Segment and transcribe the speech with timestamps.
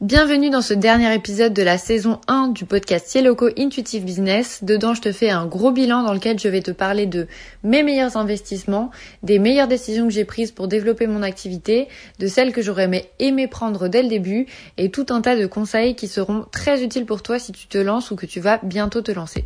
[0.00, 4.64] Bienvenue dans ce dernier épisode de la saison 1 du podcast Yellowco Intuitive Business.
[4.64, 7.26] Dedans, je te fais un gros bilan dans lequel je vais te parler de
[7.64, 8.90] mes meilleurs investissements,
[9.22, 11.86] des meilleures décisions que j'ai prises pour développer mon activité,
[12.18, 14.46] de celles que j'aurais aimé prendre dès le début
[14.78, 17.76] et tout un tas de conseils qui seront très utiles pour toi si tu te
[17.76, 19.44] lances ou que tu vas bientôt te lancer.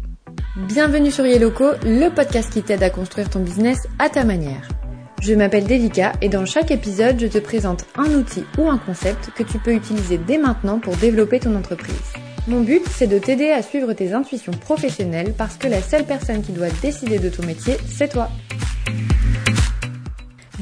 [0.68, 4.68] Bienvenue sur Yellowco, le podcast qui t'aide à construire ton business à ta manière.
[5.20, 9.30] Je m'appelle Devika et dans chaque épisode, je te présente un outil ou un concept
[9.34, 12.12] que tu peux utiliser dès maintenant pour développer ton entreprise.
[12.46, 16.42] Mon but, c'est de t'aider à suivre tes intuitions professionnelles parce que la seule personne
[16.42, 18.28] qui doit décider de ton métier, c'est toi.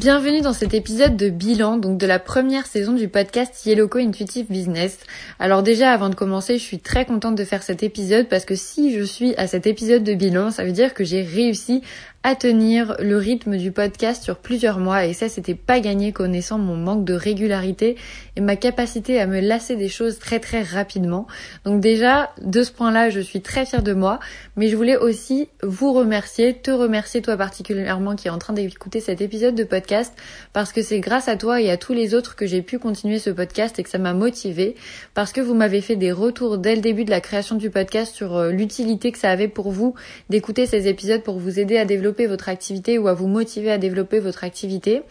[0.03, 4.47] Bienvenue dans cet épisode de bilan, donc de la première saison du podcast Yellowco Intuitive
[4.51, 4.98] Business.
[5.39, 8.57] Alors déjà, avant de commencer, je suis très contente de faire cet épisode parce que
[8.57, 11.83] si je suis à cet épisode de bilan, ça veut dire que j'ai réussi
[12.25, 16.57] à tenir le rythme du podcast sur plusieurs mois et ça c'était pas gagné connaissant
[16.57, 17.97] mon manque de régularité
[18.37, 21.27] et ma capacité à me lasser des choses très très rapidement.
[21.65, 24.20] Donc déjà de ce point-là je suis très fière de moi
[24.56, 29.00] mais je voulais aussi vous remercier, te remercier toi particulièrement qui est en train d'écouter
[29.00, 30.15] cet épisode de podcast
[30.53, 33.19] parce que c'est grâce à toi et à tous les autres que j'ai pu continuer
[33.19, 34.77] ce podcast et que ça m'a motivé
[35.15, 38.15] parce que vous m'avez fait des retours dès le début de la création du podcast
[38.15, 39.95] sur euh, l'utilité que ça avait pour vous
[40.31, 43.79] d'écouter ces épisodes pour vous aider à développer votre activité ou à vous motiver à
[43.79, 45.03] développer votre activité.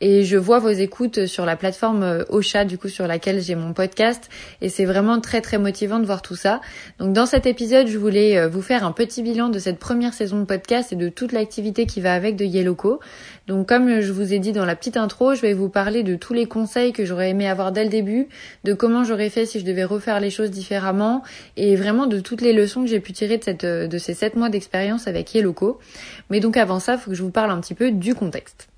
[0.00, 3.54] Et je vois vos écoutes sur la plateforme euh, Ocha, du coup, sur laquelle j'ai
[3.54, 4.28] mon podcast.
[4.60, 6.60] Et c'est vraiment très, très motivant de voir tout ça.
[6.98, 10.14] Donc, dans cet épisode, je voulais euh, vous faire un petit bilan de cette première
[10.14, 13.00] saison de podcast et de toute l'activité qui va avec de Yellowco.
[13.46, 16.16] Donc, comme je vous ai dit dans la petite intro, je vais vous parler de
[16.16, 18.28] tous les conseils que j'aurais aimé avoir dès le début,
[18.64, 21.22] de comment j'aurais fait si je devais refaire les choses différemment
[21.56, 24.34] et vraiment de toutes les leçons que j'ai pu tirer de, cette, de ces sept
[24.36, 25.78] mois d'expérience avec Yellowco.
[26.30, 28.68] Mais donc avant ça, il faut que je vous parle un petit peu du contexte.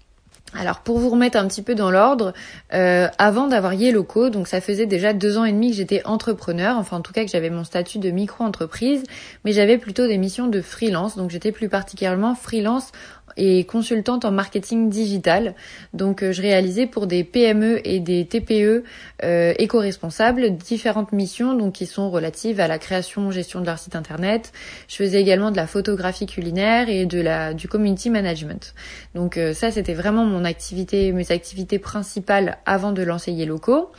[0.55, 2.33] Alors pour vous remettre un petit peu dans l'ordre,
[2.73, 6.79] euh, avant d'avoir Yellowco, donc ça faisait déjà deux ans et demi que j'étais entrepreneur,
[6.79, 9.03] enfin en tout cas que j'avais mon statut de micro-entreprise,
[9.45, 12.93] mais j'avais plutôt des missions de freelance, donc j'étais plus particulièrement freelance
[13.37, 15.55] et consultante en marketing digital.
[15.93, 18.85] Donc euh, je réalisais pour des PME et des TPE
[19.25, 23.97] euh, éco-responsables différentes missions donc qui sont relatives à la création, gestion de leur site
[23.97, 24.53] internet.
[24.89, 28.75] Je faisais également de la photographie culinaire et de la du community management.
[29.15, 33.91] Donc euh, ça c'était vraiment mon activité mes activités principales avant de lancer Yellowco.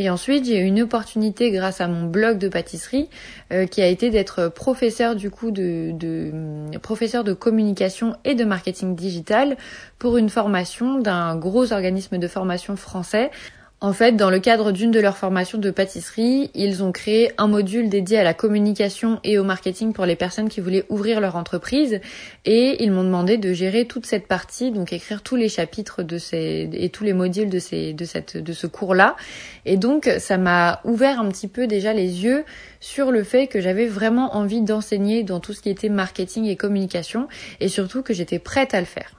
[0.00, 3.08] Et ensuite, j'ai eu une opportunité grâce à mon blog de pâtisserie
[3.52, 8.44] euh, qui a été d'être professeur du coup de, de professeur de communication et de
[8.44, 9.56] marketing digital
[9.98, 13.32] pour une formation d'un gros organisme de formation français
[13.80, 17.46] en fait, dans le cadre d'une de leurs formations de pâtisserie, ils ont créé un
[17.46, 21.36] module dédié à la communication et au marketing pour les personnes qui voulaient ouvrir leur
[21.36, 22.00] entreprise
[22.44, 26.18] et ils m'ont demandé de gérer toute cette partie, donc écrire tous les chapitres de
[26.18, 29.14] ces et tous les modules de ces de cette de ce cours-là.
[29.64, 32.44] Et donc ça m'a ouvert un petit peu déjà les yeux
[32.80, 36.56] sur le fait que j'avais vraiment envie d'enseigner dans tout ce qui était marketing et
[36.56, 37.28] communication
[37.60, 39.12] et surtout que j'étais prête à le faire.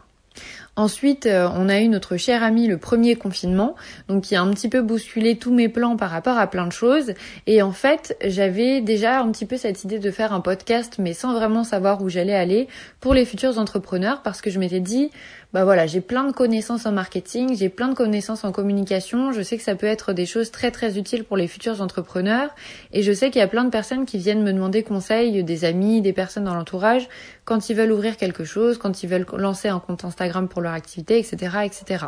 [0.79, 3.75] Ensuite, euh, on a eu notre cher ami le premier confinement,
[4.07, 6.71] donc qui a un petit peu bousculé tous mes plans par rapport à plein de
[6.71, 7.15] choses.
[7.47, 11.11] Et en fait, j'avais déjà un petit peu cette idée de faire un podcast, mais
[11.11, 12.69] sans vraiment savoir où j'allais aller
[13.01, 15.11] pour les futurs entrepreneurs, parce que je m'étais dit,
[15.51, 19.41] bah voilà, j'ai plein de connaissances en marketing, j'ai plein de connaissances en communication, je
[19.41, 22.51] sais que ça peut être des choses très très utiles pour les futurs entrepreneurs
[22.93, 25.65] et je sais qu'il y a plein de personnes qui viennent me demander conseil, des
[25.65, 27.09] amis, des personnes dans l'entourage,
[27.45, 30.73] quand ils veulent ouvrir quelque chose, quand ils veulent lancer un compte Instagram pour leur
[30.73, 32.05] activité, etc., etc.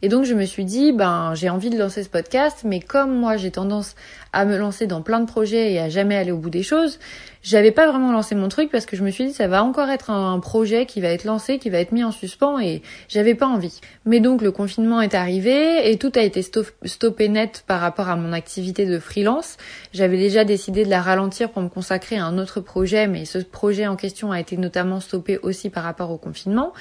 [0.00, 3.14] Et donc je me suis dit, ben j'ai envie de lancer ce podcast, mais comme
[3.14, 3.94] moi j'ai tendance
[4.32, 6.98] à me lancer dans plein de projets et à jamais aller au bout des choses,
[7.42, 9.88] j'avais pas vraiment lancé mon truc parce que je me suis dit ça va encore
[9.88, 13.34] être un, projet qui va être lancé, qui va être mis en suspens et j'avais
[13.34, 13.80] pas envie.
[14.04, 18.16] Mais donc le confinement est arrivé et tout a été stoppé net par rapport à
[18.16, 19.56] mon activité de freelance.
[19.92, 23.38] J'avais déjà décidé de la ralentir pour me consacrer à un autre projet, mais ce
[23.38, 26.72] projet en question a été notamment stoppé aussi par rapport au confinement.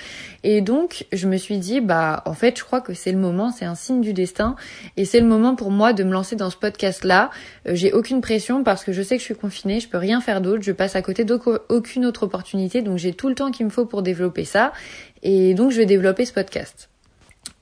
[0.44, 3.52] Et donc je me suis dit bah en fait je crois que c'est le moment,
[3.52, 4.56] c'est un signe du destin
[4.98, 7.30] et c'est le moment pour moi de me lancer dans ce podcast là.
[7.67, 10.21] Euh, j'ai aucune pression parce que je sais que je suis confinée, je peux rien
[10.21, 13.65] faire d'autre je passe à côté d'aucune autre opportunité, donc j'ai tout le temps qu'il
[13.65, 14.74] me faut pour développer ça,
[15.24, 16.89] et donc je vais développer ce podcast.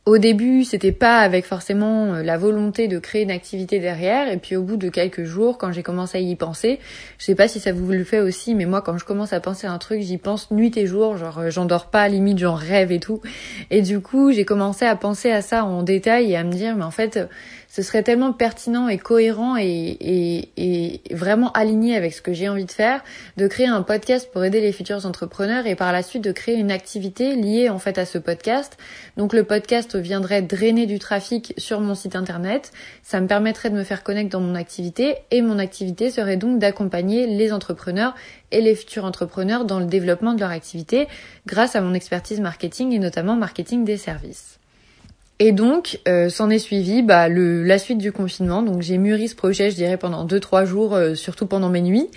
[0.08, 4.38] Au début, c'était pas avec forcément euh, la volonté de créer une activité derrière, et
[4.38, 6.80] puis au bout de quelques jours, quand j'ai commencé à y penser,
[7.18, 9.42] je sais pas si ça vous le fait aussi, mais moi quand je commence à
[9.42, 12.40] penser à un truc, j'y pense nuit et jour, genre euh, j'en dors pas, limite
[12.40, 13.20] j'en rêve et tout.
[13.70, 16.78] Et du coup, j'ai commencé à penser à ça en détail et à me dire,
[16.78, 17.20] mais en fait,
[17.70, 20.50] ce serait tellement pertinent et cohérent et,
[21.12, 23.04] vraiment aligné avec ce que j'ai envie de faire,
[23.38, 26.56] de créer un podcast pour aider les futurs entrepreneurs et par la suite de créer
[26.56, 28.78] une activité liée en fait à ce podcast.
[29.18, 32.72] Donc le podcast viendrait drainer du trafic sur mon site internet,
[33.04, 36.60] ça me permettrait de me faire connaître dans mon activité et mon activité serait donc
[36.60, 38.16] d'accompagner les entrepreneurs
[38.52, 41.08] et les futurs entrepreneurs dans le développement de leur activité
[41.46, 44.57] grâce à mon expertise marketing et notamment marketing des services.
[45.40, 48.64] Et donc, euh, s'en est suivi bah, le, la suite du confinement.
[48.64, 51.82] Donc, j'ai mûri ce projet, je dirais, pendant deux trois jours, euh, surtout pendant mes
[51.82, 52.08] nuits.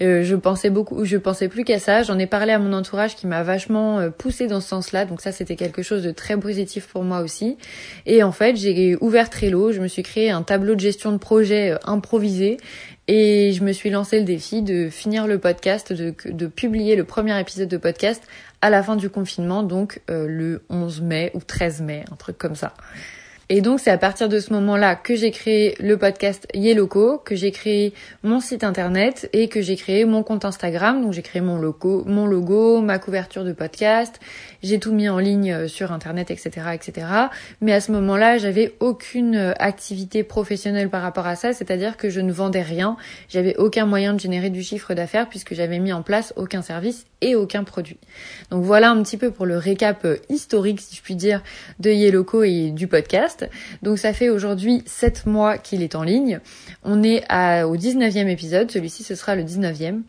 [0.00, 2.02] Euh, je pensais beaucoup, je pensais plus qu'à ça.
[2.02, 5.04] J'en ai parlé à mon entourage qui m'a vachement poussé dans ce sens-là.
[5.04, 7.58] Donc ça, c'était quelque chose de très positif pour moi aussi.
[8.06, 9.72] Et en fait, j'ai ouvert Trello.
[9.72, 12.56] Je me suis créé un tableau de gestion de projet improvisé
[13.08, 17.04] et je me suis lancé le défi de finir le podcast, de, de publier le
[17.04, 18.22] premier épisode de podcast
[18.62, 22.36] à la fin du confinement, donc euh, le 11 mai ou 13 mai, un truc
[22.38, 22.74] comme ça.
[23.52, 27.34] Et donc c'est à partir de ce moment-là que j'ai créé le podcast Yeloco, que
[27.34, 27.92] j'ai créé
[28.22, 31.02] mon site internet et que j'ai créé mon compte Instagram.
[31.02, 34.20] Donc j'ai créé mon logo, mon logo, ma couverture de podcast.
[34.62, 37.08] J'ai tout mis en ligne euh, sur internet, etc., etc.
[37.60, 42.08] Mais à ce moment-là, j'avais aucune euh, activité professionnelle par rapport à ça, c'est-à-dire que
[42.08, 42.96] je ne vendais rien.
[43.28, 47.04] J'avais aucun moyen de générer du chiffre d'affaires puisque j'avais mis en place aucun service
[47.20, 47.98] et aucun produit.
[48.52, 51.42] Donc voilà un petit peu pour le récap euh, historique, si je puis dire,
[51.80, 53.39] de Yeloco et du podcast.
[53.82, 56.40] Donc ça fait aujourd'hui 7 mois qu'il est en ligne.
[56.82, 57.24] On est
[57.64, 60.02] au 19e épisode, celui-ci ce sera le 19e.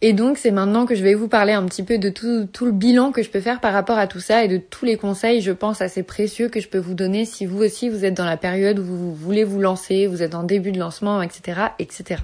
[0.00, 2.66] Et donc c'est maintenant que je vais vous parler un petit peu de tout, tout,
[2.66, 4.96] le bilan que je peux faire par rapport à tout ça et de tous les
[4.96, 8.14] conseils, je pense, assez précieux que je peux vous donner si vous aussi vous êtes
[8.14, 11.62] dans la période où vous voulez vous lancer, vous êtes en début de lancement, etc.,
[11.80, 12.22] etc.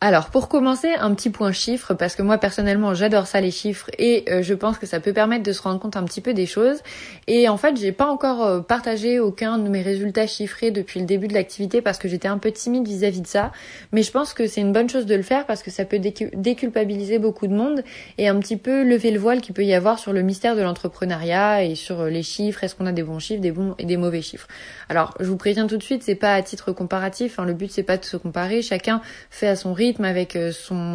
[0.00, 3.90] Alors pour commencer, un petit point chiffre, parce que moi personnellement j'adore ça les chiffres
[3.98, 6.34] et euh, je pense que ça peut permettre de se rendre compte un petit peu
[6.34, 6.84] des choses.
[7.26, 11.06] Et en fait j'ai pas encore euh, partagé aucun de mes résultats chiffrés depuis le
[11.06, 13.50] début de l'activité parce que j'étais un peu timide vis-à-vis de ça.
[13.90, 15.98] Mais je pense que c'est une bonne chose de le faire parce que ça peut
[15.98, 17.82] déculpabiliser beaucoup de monde
[18.18, 20.62] et un petit peu lever le voile qu'il peut y avoir sur le mystère de
[20.62, 22.62] l'entrepreneuriat et sur euh, les chiffres.
[22.62, 24.46] Est-ce qu'on a des bons chiffres, des bons et des mauvais chiffres.
[24.88, 27.40] Alors je vous préviens tout de suite, c'est pas à titre comparatif.
[27.40, 28.62] Hein, le but c'est pas de se comparer.
[28.62, 30.52] Chacun fait à son rythme avec euh,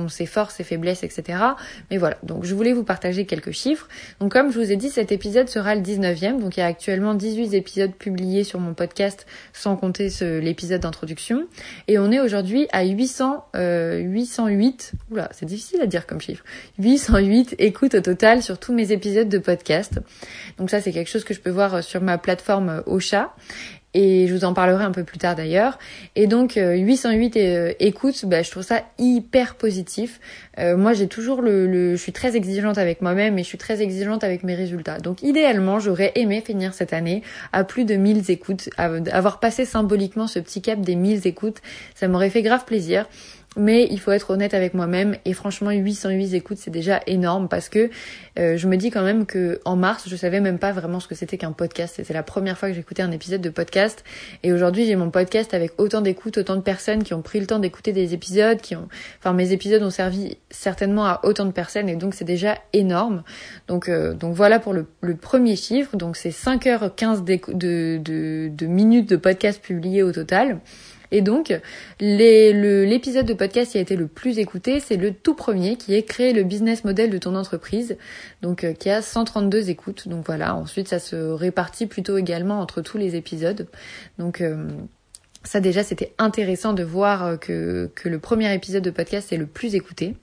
[0.09, 1.39] ses forces, ses faiblesses, etc.
[1.91, 3.87] Mais voilà, donc je voulais vous partager quelques chiffres.
[4.19, 6.39] Donc comme je vous ai dit, cet épisode sera le 19e.
[6.39, 11.47] Donc il y a actuellement 18 épisodes publiés sur mon podcast, sans compter l'épisode d'introduction.
[11.87, 16.43] Et on est aujourd'hui à 800, euh, 808, oula, c'est difficile à dire comme chiffre,
[16.79, 19.99] 808 écoutes au total sur tous mes épisodes de podcast.
[20.57, 23.33] Donc ça, c'est quelque chose que je peux voir euh, sur ma plateforme Ocha
[23.93, 25.77] et je vous en parlerai un peu plus tard d'ailleurs.
[26.15, 30.19] Et donc 808 euh, euh, écoutes, bah, je trouve ça hyper positif.
[30.59, 33.81] Euh, moi j'ai toujours le, je suis très exigeante avec moi-même et je suis très
[33.81, 34.99] exigeante avec mes résultats.
[34.99, 40.27] Donc idéalement j'aurais aimé finir cette année à plus de 1000 écoutes, avoir passé symboliquement
[40.27, 41.61] ce petit cap des 1000 écoutes,
[41.95, 43.07] ça m'aurait fait grave plaisir.
[43.55, 47.69] Mais il faut être honnête avec moi-même et franchement 808 écoutes c'est déjà énorme parce
[47.69, 47.89] que
[48.39, 51.07] euh, je me dis quand même que en mars je savais même pas vraiment ce
[51.07, 51.95] que c'était qu'un podcast.
[51.97, 54.03] C'était la première fois que j'écoutais un épisode de podcast
[54.41, 57.45] et aujourd'hui j'ai mon podcast avec autant d'écoutes, autant de personnes qui ont pris le
[57.45, 58.87] temps d'écouter des épisodes, qui ont,
[59.19, 63.23] enfin mes épisodes ont servi certainement à autant de personnes et donc c'est déjà énorme.
[63.67, 64.87] Donc euh, donc voilà pour le,
[65.21, 65.95] premier chiffre.
[65.95, 70.59] Donc c'est 5h15 de, de, de minutes de podcast publiés au total.
[71.13, 71.53] Et donc,
[71.99, 76.01] l'épisode de podcast qui a été le plus écouté, c'est le tout premier qui est
[76.01, 77.97] créer le business model de ton entreprise,
[78.41, 80.07] donc euh, qui a 132 écoutes.
[80.07, 83.67] Donc voilà, ensuite ça se répartit plutôt également entre tous les épisodes.
[84.17, 84.67] Donc euh,
[85.43, 89.37] ça déjà c'était intéressant de voir euh, que, que le premier épisode de podcast est
[89.37, 90.15] le plus écouté.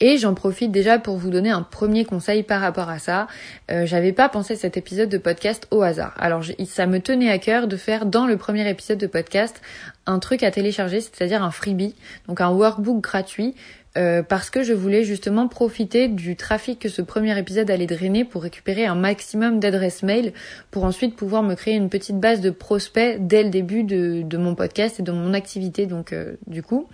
[0.00, 3.26] Et j'en profite déjà pour vous donner un premier conseil par rapport à ça.
[3.70, 6.14] Euh, J'avais pas pensé cet épisode de podcast au hasard.
[6.18, 9.60] Alors ça me tenait à cœur de faire dans le premier épisode de podcast
[10.06, 11.94] un truc à télécharger, c'est-à-dire un freebie,
[12.28, 13.54] donc un workbook gratuit.
[13.98, 18.24] Euh, parce que je voulais justement profiter du trafic que ce premier épisode allait drainer
[18.24, 20.32] pour récupérer un maximum d'adresses mail
[20.70, 24.54] pour ensuite pouvoir me créer une petite base de prospects dès le début de, mon
[24.54, 26.86] podcast et de mon activité donc euh, du coup.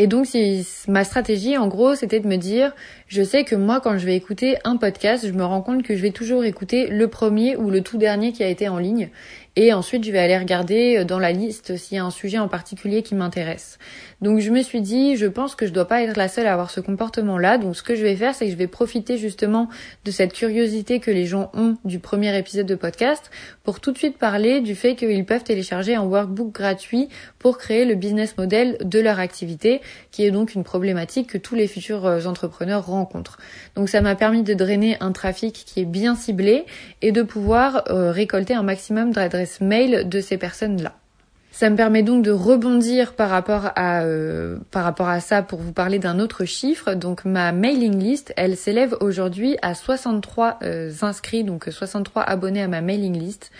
[0.00, 0.28] Et donc,
[0.86, 2.72] ma stratégie, en gros, c'était de me dire,
[3.08, 5.96] je sais que moi, quand je vais écouter un podcast, je me rends compte que
[5.96, 9.08] je vais toujours écouter le premier ou le tout dernier qui a été en ligne.
[9.60, 12.38] Et ensuite, je vais aller regarder euh, dans la liste s'il y a un sujet
[12.38, 13.80] en particulier qui m'intéresse.
[14.22, 16.52] Donc, je me suis dit, je pense que je dois pas être la seule à
[16.52, 17.58] avoir ce comportement-là.
[17.58, 19.68] Donc, ce que je vais faire, c'est que je vais profiter justement
[20.04, 23.32] de cette curiosité que les gens ont du premier épisode de podcast
[23.64, 27.08] pour tout de suite parler du fait qu'ils peuvent télécharger un workbook gratuit
[27.40, 29.80] pour créer le business model de leur activité,
[30.12, 33.38] qui est donc une problématique que tous les futurs euh, entrepreneurs rencontrent.
[33.74, 36.64] Donc, ça m'a permis de drainer un trafic qui est bien ciblé
[37.02, 40.94] et de pouvoir euh, récolter un maximum d'adresses mail de ces personnes-là.
[41.50, 45.58] Ça me permet donc de rebondir par rapport à euh, par rapport à ça pour
[45.58, 46.94] vous parler d'un autre chiffre.
[46.94, 52.68] Donc ma mailing list, elle s'élève aujourd'hui à 63 euh, inscrits, donc 63 abonnés à
[52.68, 53.50] ma mailing list.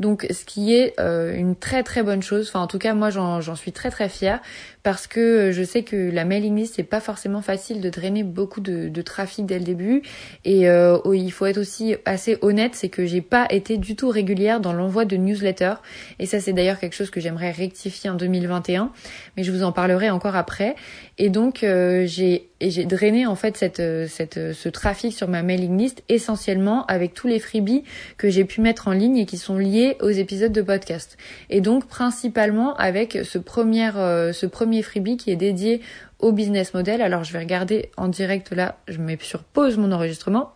[0.00, 2.48] Donc ce qui est euh, une très très bonne chose.
[2.48, 4.40] Enfin en tout cas moi j'en suis très très fière
[4.82, 8.22] parce que euh, je sais que la mailing list c'est pas forcément facile de drainer
[8.22, 10.02] beaucoup de, trafic dès le début
[10.44, 14.08] et euh, il faut être aussi assez honnête, c'est que j'ai pas été du tout
[14.08, 15.74] régulière dans l'envoi de newsletters
[16.18, 18.92] et ça c'est d'ailleurs quelque chose que j'aimerais rectifier en 2021,
[19.36, 20.76] mais je vous en parlerai encore après.
[21.22, 22.48] Et donc euh, j'ai
[22.86, 27.38] drainé en fait cette cette ce trafic sur ma mailing list essentiellement avec tous les
[27.38, 27.84] freebies
[28.16, 31.18] que j'ai pu mettre en ligne et qui sont liés aux épisodes de podcast.
[31.50, 35.82] Et donc principalement avec ce premier ce premier freebie qui est dédié
[36.20, 37.02] au business model.
[37.02, 40.54] Alors je vais regarder en direct là, je mets sur pause mon enregistrement.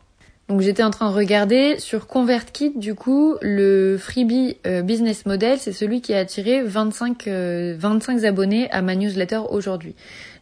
[0.49, 5.59] Donc j'étais en train de regarder sur ConvertKit du coup le freebie euh, business model
[5.59, 9.95] c'est celui qui a attiré 25 25 euh, abonnés à ma newsletter aujourd'hui.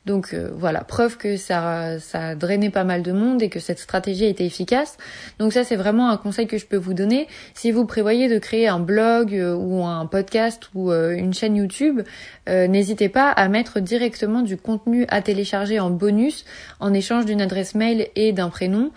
[0.05, 3.61] Donc euh, voilà, preuve que ça, ça a drainé pas mal de monde et que
[3.61, 4.99] cette stratégie a été efficace.
[5.39, 7.29] Donc ça, c'est vraiment un conseil que je peux vous donner.
[7.55, 11.57] Si vous prévoyez de créer un blog euh, ou un podcast ou euh, une chaîne
[11.57, 12.03] YouTube,
[12.49, 16.45] n'hésitez pas à mettre directement du contenu à télécharger en bonus
[16.81, 18.91] en échange d'une adresse mail et d'un prénom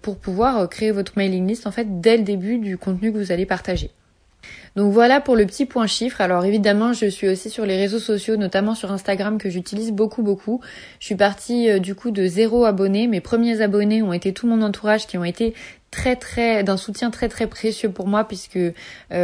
[0.00, 3.32] pour pouvoir créer votre mailing list en fait dès le début du contenu que vous
[3.32, 3.90] allez partager.
[4.76, 6.20] Donc voilà pour le petit point chiffre.
[6.20, 10.22] Alors évidemment, je suis aussi sur les réseaux sociaux, notamment sur Instagram que j'utilise beaucoup
[10.22, 10.60] beaucoup.
[11.00, 13.06] Je suis partie euh, du coup de zéro abonné.
[13.06, 15.54] Mes premiers abonnés ont été tout mon entourage qui ont été
[15.90, 18.72] très très d'un soutien très très précieux pour moi puisque euh,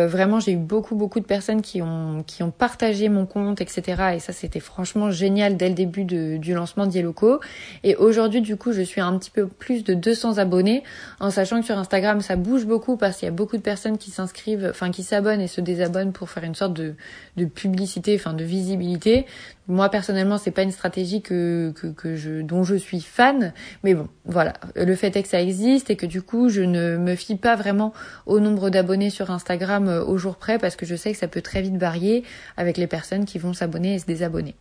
[0.08, 4.14] vraiment j'ai eu beaucoup beaucoup de personnes qui ont qui ont partagé mon compte etc
[4.16, 7.40] et ça c'était franchement génial dès le début de, du lancement d'Yeloco
[7.84, 10.82] et aujourd'hui du coup je suis un petit peu plus de 200 abonnés
[11.20, 13.96] en sachant que sur Instagram ça bouge beaucoup parce qu'il y a beaucoup de personnes
[13.96, 18.34] qui s'inscrivent enfin qui s'abonnent et se désabonnent pour faire une sorte de publicité enfin
[18.34, 19.26] de visibilité
[19.68, 23.52] moi personnellement, c'est pas une stratégie dont je suis fan,
[23.82, 24.54] mais bon, voilà.
[24.76, 27.56] Le fait est que ça existe et que du coup, je ne me fie pas
[27.56, 27.92] vraiment
[28.26, 31.28] au nombre d'abonnés sur Instagram euh, au jour près parce que je sais que ça
[31.28, 32.22] peut très vite varier
[32.56, 34.54] avec les personnes qui vont s'abonner et se désabonner.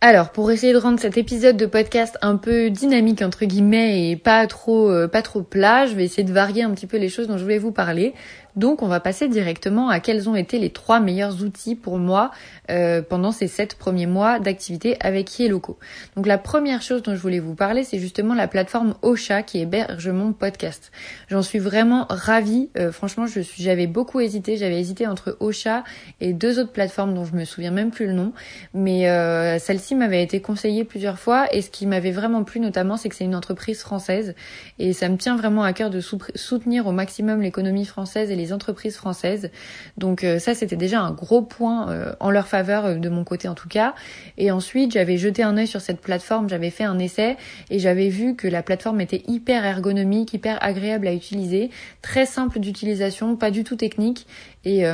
[0.00, 4.16] Alors, pour essayer de rendre cet épisode de podcast un peu dynamique entre guillemets et
[4.16, 7.08] pas trop euh, pas trop plat, je vais essayer de varier un petit peu les
[7.08, 8.12] choses dont je voulais vous parler.
[8.56, 12.30] Donc on va passer directement à quels ont été les trois meilleurs outils pour moi
[12.70, 15.78] euh, pendant ces sept premiers mois d'activité avec Yeloco.
[16.14, 19.58] Donc la première chose dont je voulais vous parler, c'est justement la plateforme Ocha qui
[19.58, 20.92] héberge mon podcast.
[21.28, 22.70] J'en suis vraiment ravie.
[22.78, 24.56] Euh, franchement, je suis, j'avais beaucoup hésité.
[24.56, 25.82] J'avais hésité entre Ocha
[26.20, 28.32] et deux autres plateformes dont je me souviens même plus le nom,
[28.72, 29.58] mais euh,
[29.92, 33.24] m'avait été conseillée plusieurs fois et ce qui m'avait vraiment plu notamment, c'est que c'est
[33.24, 34.34] une entreprise française
[34.78, 38.52] et ça me tient vraiment à cœur de soutenir au maximum l'économie française et les
[38.52, 39.50] entreprises françaises.
[39.98, 43.24] Donc euh, ça, c'était déjà un gros point euh, en leur faveur euh, de mon
[43.24, 43.94] côté en tout cas.
[44.38, 47.36] Et ensuite, j'avais jeté un œil sur cette plateforme, j'avais fait un essai
[47.70, 52.60] et j'avais vu que la plateforme était hyper ergonomique, hyper agréable à utiliser, très simple
[52.60, 54.26] d'utilisation, pas du tout technique
[54.64, 54.84] et,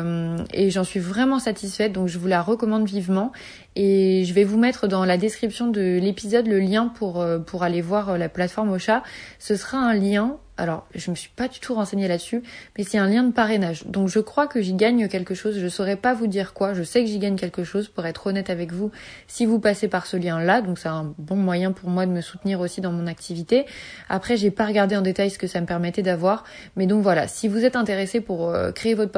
[0.53, 3.33] et j'en suis vraiment satisfaite donc je vous la recommande vivement
[3.77, 7.81] et je vais vous mettre dans la description de l'épisode le lien pour, pour aller
[7.81, 9.03] voir la plateforme Ocha.
[9.39, 12.43] Ce sera un lien alors, je me suis pas du tout renseignée là-dessus,
[12.77, 13.87] mais c'est un lien de parrainage.
[13.87, 15.59] Donc, je crois que j'y gagne quelque chose.
[15.59, 16.75] Je saurais pas vous dire quoi.
[16.75, 18.91] Je sais que j'y gagne quelque chose, pour être honnête avec vous,
[19.27, 20.61] si vous passez par ce lien-là.
[20.61, 23.65] Donc, c'est un bon moyen pour moi de me soutenir aussi dans mon activité.
[24.11, 26.45] Après, j'ai pas regardé en détail ce que ça me permettait d'avoir.
[26.77, 27.27] Mais donc, voilà.
[27.27, 29.13] Si vous êtes intéressé pour euh, créer votre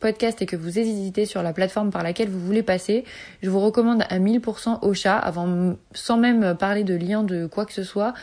[0.00, 3.04] podcast et que vous hésitez sur la plateforme par laquelle vous voulez passer,
[3.42, 7.66] je vous recommande à 1000% au chat, avant, sans même parler de lien de quoi
[7.66, 8.14] que ce soit.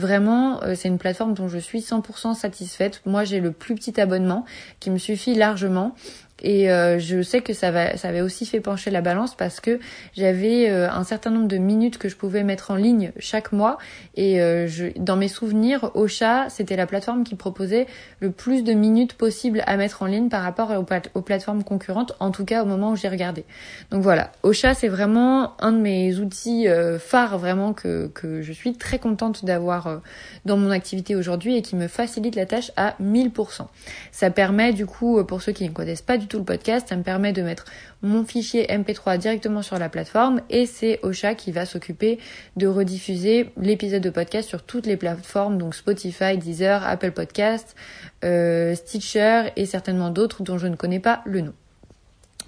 [0.00, 3.02] Vraiment, euh, c'est une plateforme dont je suis 100% satisfaite.
[3.04, 4.46] Moi, j'ai le plus petit abonnement
[4.80, 5.94] qui me suffit largement
[6.42, 9.60] et euh, je sais que ça va, ça avait aussi fait pencher la balance parce
[9.60, 9.78] que
[10.16, 13.78] j'avais euh, un certain nombre de minutes que je pouvais mettre en ligne chaque mois.
[14.14, 17.86] Et euh, je, dans mes souvenirs, Ocha, c'était la plateforme qui proposait
[18.20, 20.86] le plus de minutes possible à mettre en ligne par rapport aux,
[21.18, 23.44] aux plateformes concurrentes, en tout cas au moment où j'ai regardé.
[23.90, 26.66] Donc voilà, Ocha, c'est vraiment un de mes outils
[26.98, 30.00] phares, vraiment que, que je suis très contente d'avoir
[30.44, 33.66] dans mon activité aujourd'hui et qui me facilite la tâche à 1000%.
[34.12, 36.96] Ça permet du coup, pour ceux qui ne connaissent pas du tout le podcast, ça
[36.96, 37.66] me permet de mettre
[38.02, 42.18] mon fichier MP3 directement sur la plateforme et c'est Ocha qui va s'occuper
[42.56, 47.76] de rediffuser l'épisode de podcast sur toutes les plateformes, donc Spotify, Deezer, Apple Podcast,
[48.24, 51.52] euh, Stitcher et certainement d'autres dont je ne connais pas le nom.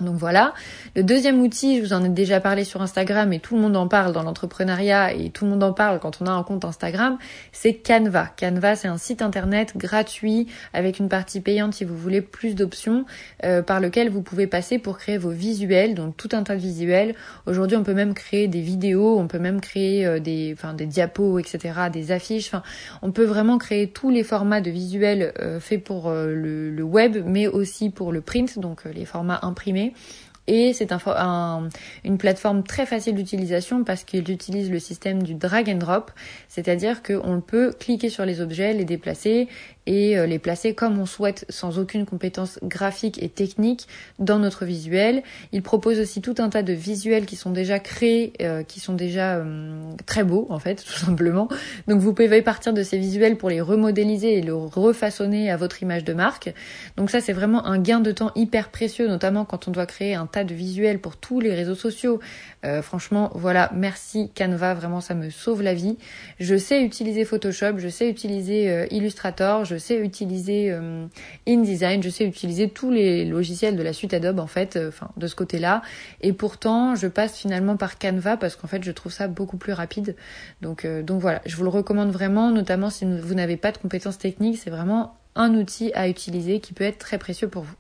[0.00, 0.54] Donc voilà.
[0.96, 3.76] Le deuxième outil, je vous en ai déjà parlé sur Instagram et tout le monde
[3.76, 6.64] en parle dans l'entrepreneuriat et tout le monde en parle quand on a un compte
[6.64, 7.18] Instagram,
[7.52, 8.28] c'est Canva.
[8.38, 13.04] Canva, c'est un site internet gratuit avec une partie payante si vous voulez plus d'options
[13.44, 16.60] euh, par lequel vous pouvez passer pour créer vos visuels, donc tout un tas de
[16.60, 17.14] visuels.
[17.46, 20.86] Aujourd'hui, on peut même créer des vidéos, on peut même créer euh, des, enfin, des
[20.86, 22.48] diapos, etc., des affiches.
[22.48, 22.62] Enfin,
[23.02, 27.18] on peut vraiment créer tous les formats de visuels euh, faits pour le, le, web,
[27.24, 29.81] mais aussi pour le print, donc les formats imprimés.
[29.82, 29.94] okay
[30.48, 31.68] Et c'est un,
[32.04, 36.10] une plateforme très facile d'utilisation parce qu'il utilise le système du drag and drop,
[36.48, 39.48] c'est-à-dire qu'on peut cliquer sur les objets, les déplacer
[39.86, 44.64] et euh, les placer comme on souhaite sans aucune compétence graphique et technique dans notre
[44.64, 45.22] visuel.
[45.52, 48.94] Il propose aussi tout un tas de visuels qui sont déjà créés, euh, qui sont
[48.94, 51.48] déjà euh, très beaux en fait, tout simplement.
[51.88, 55.82] Donc vous pouvez partir de ces visuels pour les remodéliser et le refaçonner à votre
[55.82, 56.52] image de marque.
[56.96, 60.14] Donc ça c'est vraiment un gain de temps hyper précieux, notamment quand on doit créer
[60.14, 62.20] un tas de visuels pour tous les réseaux sociaux.
[62.82, 65.96] franchement, voilà, merci Canva, vraiment ça me sauve la vie.
[66.40, 71.06] Je sais utiliser Photoshop, je sais utiliser Illustrator, je sais utiliser euh,
[71.48, 75.10] InDesign, je sais utiliser tous les logiciels de la suite Adobe en fait, euh, enfin
[75.16, 75.82] de ce côté-là.
[76.20, 79.72] Et pourtant, je passe finalement par Canva parce qu'en fait, je trouve ça beaucoup plus
[79.72, 80.16] rapide.
[80.64, 84.18] Euh, donc voilà, je vous le recommande vraiment, notamment si vous n'avez pas de compétences
[84.18, 87.74] techniques, c'est vraiment un outil à utiliser qui peut être très précieux pour vous.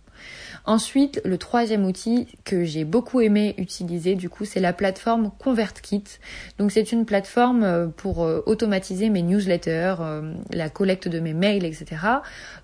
[0.64, 6.04] Ensuite, le troisième outil que j'ai beaucoup aimé utiliser, du coup, c'est la plateforme ConvertKit.
[6.58, 11.34] Donc, c'est une plateforme euh, pour euh, automatiser mes newsletters, euh, la collecte de mes
[11.34, 11.86] mails, etc.,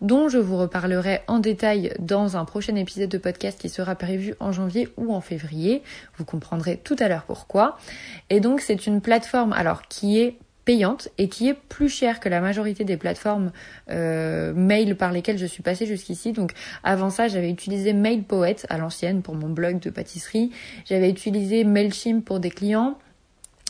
[0.00, 4.34] dont je vous reparlerai en détail dans un prochain épisode de podcast qui sera prévu
[4.38, 5.82] en janvier ou en février.
[6.16, 7.78] Vous comprendrez tout à l'heure pourquoi.
[8.30, 10.38] Et donc, c'est une plateforme, alors, qui est
[11.18, 13.52] et qui est plus chère que la majorité des plateformes
[13.90, 16.32] euh, mail par lesquelles je suis passée jusqu'ici.
[16.32, 16.52] Donc
[16.84, 20.50] avant ça, j'avais utilisé MailPoet à l'ancienne pour mon blog de pâtisserie.
[20.84, 22.98] J'avais utilisé Mailchimp pour des clients.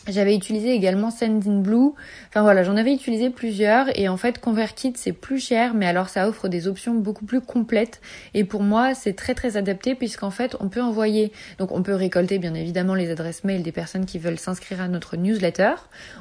[0.08, 1.90] J'avais utilisé également Sendinblue.
[2.28, 6.08] Enfin voilà, j'en avais utilisé plusieurs et en fait ConvertKit c'est plus cher mais alors
[6.08, 8.00] ça offre des options beaucoup plus complètes
[8.32, 11.94] et pour moi c'est très très adapté puisqu'en fait on peut envoyer donc on peut
[11.94, 15.74] récolter bien évidemment les adresses mail des personnes qui veulent s'inscrire à notre newsletter.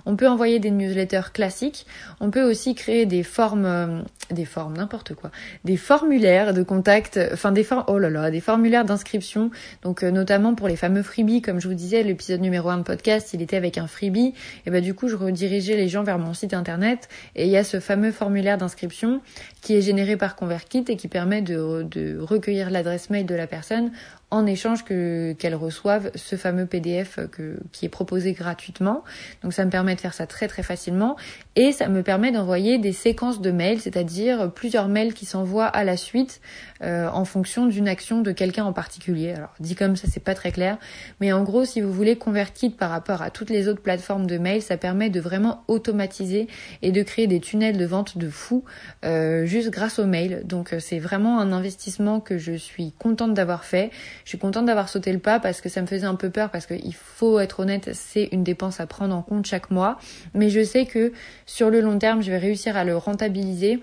[0.06, 1.86] On peut envoyer des newsletters classiques.
[2.20, 4.02] On peut aussi créer des formes euh,
[4.32, 5.32] des formes n'importe quoi,
[5.64, 9.50] des formulaires de contact, enfin des formes oh là là, des formulaires d'inscription
[9.82, 12.84] donc euh, notamment pour les fameux freebies comme je vous disais l'épisode numéro 1 de
[12.84, 14.34] podcast, il était avec un freebie,
[14.66, 17.58] et bah du coup je redirigeais les gens vers mon site internet et il y
[17.58, 19.22] a ce fameux formulaire d'inscription
[19.62, 23.92] qui est généré par ConvertKit et qui permet de recueillir l'adresse mail de la personne
[24.30, 29.04] en échange que qu'elles reçoivent ce fameux PDF que, qui est proposé gratuitement.
[29.42, 31.16] Donc ça me permet de faire ça très très facilement
[31.56, 35.86] et ça me permet d'envoyer des séquences de mails, c'est-à-dire plusieurs mails qui s'envoient à
[35.86, 36.42] la suite
[36.84, 39.32] euh, en fonction d'une action de quelqu'un en particulier.
[39.32, 40.78] Alors dit comme ça c'est pas très clair,
[41.22, 44.38] mais en gros si vous voulez convertir par rapport à toutes les autres plateformes de
[44.38, 46.48] mails, ça permet de vraiment automatiser
[46.82, 48.66] et de créer des tunnels de vente de fou
[49.06, 50.42] euh, juste grâce aux mails.
[50.46, 53.90] Donc euh, c'est vraiment un investissement que je suis contente d'avoir fait.
[54.28, 56.50] Je suis contente d'avoir sauté le pas parce que ça me faisait un peu peur
[56.50, 59.98] parce qu'il faut être honnête, c'est une dépense à prendre en compte chaque mois.
[60.34, 61.14] Mais je sais que
[61.46, 63.80] sur le long terme, je vais réussir à le rentabiliser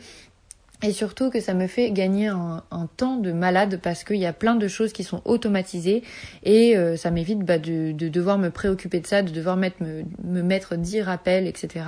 [0.83, 2.63] et surtout que ça me fait gagner un,
[2.99, 6.03] temps de malade parce qu'il y a plein de choses qui sont automatisées
[6.43, 10.03] et euh, ça m'évite bah, de, devoir me préoccuper de ça, de devoir mettre, me,
[10.25, 11.87] me, mettre 10 rappels, etc.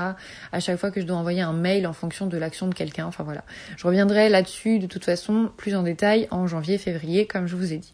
[0.50, 3.04] à chaque fois que je dois envoyer un mail en fonction de l'action de quelqu'un.
[3.04, 3.44] Enfin voilà.
[3.76, 7.74] Je reviendrai là-dessus de toute façon plus en détail en janvier, février, comme je vous
[7.74, 7.92] ai dit.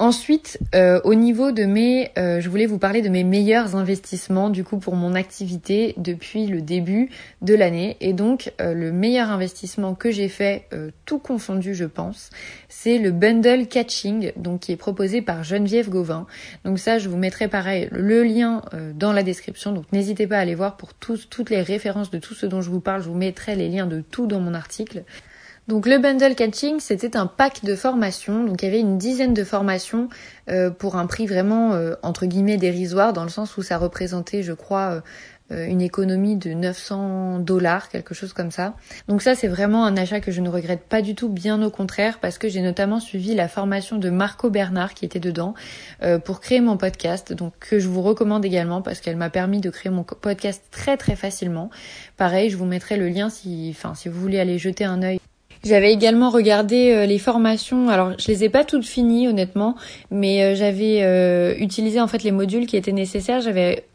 [0.00, 4.50] Ensuite, euh, au niveau de mes, euh, je voulais vous parler de mes meilleurs investissements
[4.50, 7.10] du coup pour mon activité depuis le début
[7.42, 7.96] de l'année.
[8.00, 10.68] Et donc euh, le meilleur investissement que j'ai fait,
[11.04, 12.30] tout confondu je pense,
[12.68, 16.26] c'est le bundle catching, donc qui est proposé par Geneviève Gauvin.
[16.64, 18.62] Donc ça, je vous mettrai pareil le lien
[18.96, 19.70] dans la description.
[19.70, 22.70] Donc n'hésitez pas à aller voir pour toutes les références de tout ce dont je
[22.70, 23.02] vous parle.
[23.02, 25.04] Je vous mettrai les liens de tout dans mon article.
[25.66, 28.44] Donc le bundle catching, c'était un pack de formations.
[28.44, 30.08] Donc il y avait une dizaine de formations
[30.50, 34.42] euh, pour un prix vraiment euh, entre guillemets dérisoire, dans le sens où ça représentait,
[34.42, 35.02] je crois,
[35.50, 38.74] euh, une économie de 900 dollars, quelque chose comme ça.
[39.08, 41.70] Donc ça, c'est vraiment un achat que je ne regrette pas du tout, bien au
[41.70, 45.54] contraire, parce que j'ai notamment suivi la formation de Marco Bernard qui était dedans
[46.24, 49.70] pour créer mon podcast, donc que je vous recommande également parce qu'elle m'a permis de
[49.70, 51.70] créer mon podcast très très facilement.
[52.16, 55.20] Pareil, je vous mettrai le lien si, enfin, si vous voulez aller jeter un œil.
[55.64, 57.88] J'avais également regardé euh, les formations.
[57.88, 59.76] Alors, je les ai pas toutes finies, honnêtement,
[60.10, 63.40] mais euh, j'avais euh, utilisé en fait les modules qui étaient nécessaires.
[63.40, 63.86] J'avais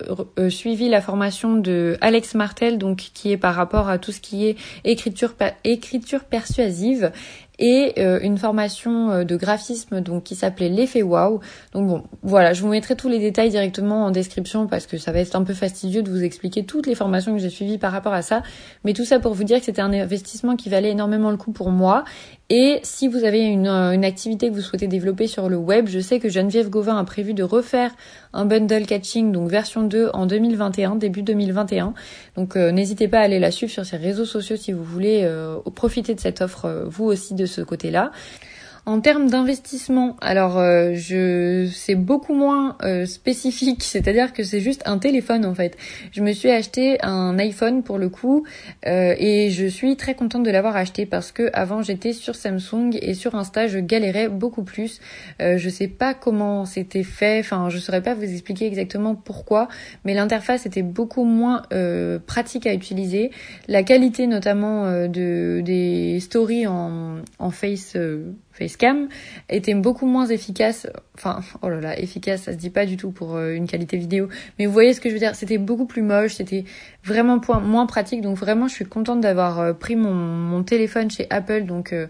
[0.49, 4.47] suivi la formation de Alex Martel, donc qui est par rapport à tout ce qui
[4.47, 7.11] est écriture écriture persuasive
[7.59, 11.39] et euh, une formation euh, de graphisme donc qui s'appelait l'effet wow.
[11.73, 15.11] Donc bon, voilà, je vous mettrai tous les détails directement en description parce que ça
[15.11, 17.91] va être un peu fastidieux de vous expliquer toutes les formations que j'ai suivies par
[17.91, 18.41] rapport à ça,
[18.83, 21.51] mais tout ça pour vous dire que c'était un investissement qui valait énormément le coup
[21.51, 22.05] pour moi
[22.51, 25.99] et si vous avez une, une, activité que vous souhaitez développer sur le web, je
[25.99, 27.91] sais que Geneviève Gauvin a prévu de refaire
[28.33, 31.93] un bundle catching, donc version 2 en 2021, début 2021.
[32.35, 35.21] Donc euh, n'hésitez pas à aller la suivre sur ses réseaux sociaux si vous voulez
[35.25, 38.11] euh, profiter de cette offre euh, vous aussi de ce côté-là.
[38.89, 44.81] En termes d'investissement, alors euh, je c'est beaucoup moins euh, spécifique, c'est-à-dire que c'est juste
[44.87, 45.77] un téléphone en fait.
[46.11, 48.45] Je me suis acheté un iPhone pour le coup
[48.87, 52.97] euh, et je suis très contente de l'avoir acheté parce que avant j'étais sur Samsung
[52.99, 54.99] et sur Insta je galérais beaucoup plus.
[55.39, 59.67] je sais pas comment c'était fait, enfin je saurais pas vous expliquer exactement pourquoi,
[60.03, 61.61] mais l'interface était beaucoup moins
[62.25, 63.29] pratique à utiliser.
[63.67, 67.95] La qualité notamment de des stories en en face
[68.59, 69.07] Facecam
[69.49, 70.87] était beaucoup moins efficace.
[71.15, 73.97] Enfin, oh là là, efficace, ça se dit pas du tout pour euh, une qualité
[73.97, 74.27] vidéo.
[74.57, 76.65] Mais vous voyez ce que je veux dire C'était beaucoup plus moche, c'était
[77.03, 78.21] vraiment moins pratique.
[78.21, 81.65] Donc vraiment, je suis contente d'avoir euh, pris mon, téléphone chez Apple.
[81.65, 82.07] Donc euh,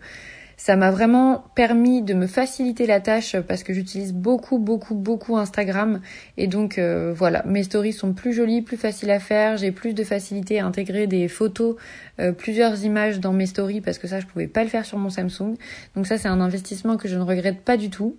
[0.59, 5.37] ça m'a vraiment permis de me faciliter la tâche parce que j'utilise beaucoup, beaucoup, beaucoup
[5.37, 6.01] Instagram.
[6.35, 9.55] Et donc euh, voilà, mes stories sont plus jolies, plus faciles à faire.
[9.55, 11.77] J'ai plus de facilité à intégrer des photos,
[12.19, 14.97] euh, plusieurs images dans mes stories parce que ça, je pouvais pas le faire sur
[14.97, 15.55] mon Samsung.
[15.95, 18.17] Donc ça, c'est un investissement que je ne regrette pas du tout.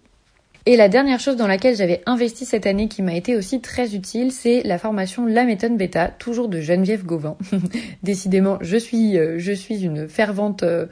[0.66, 3.94] Et la dernière chose dans laquelle j'avais investi cette année qui m'a été aussi très
[3.94, 7.38] utile, c'est la formation La méthode bêta, toujours de Geneviève Gauvin.
[8.02, 10.84] Décidément, je suis euh, je suis une fervente euh,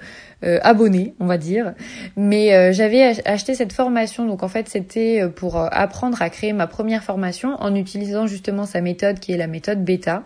[0.42, 1.74] euh, abonnée, on va dire.
[2.16, 7.04] Mais j'avais acheté cette formation, donc en fait c'était pour apprendre à créer ma première
[7.04, 10.24] formation en utilisant justement sa méthode qui est la méthode bêta.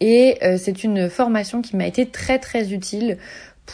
[0.00, 3.18] Et c'est une formation qui m'a été très très utile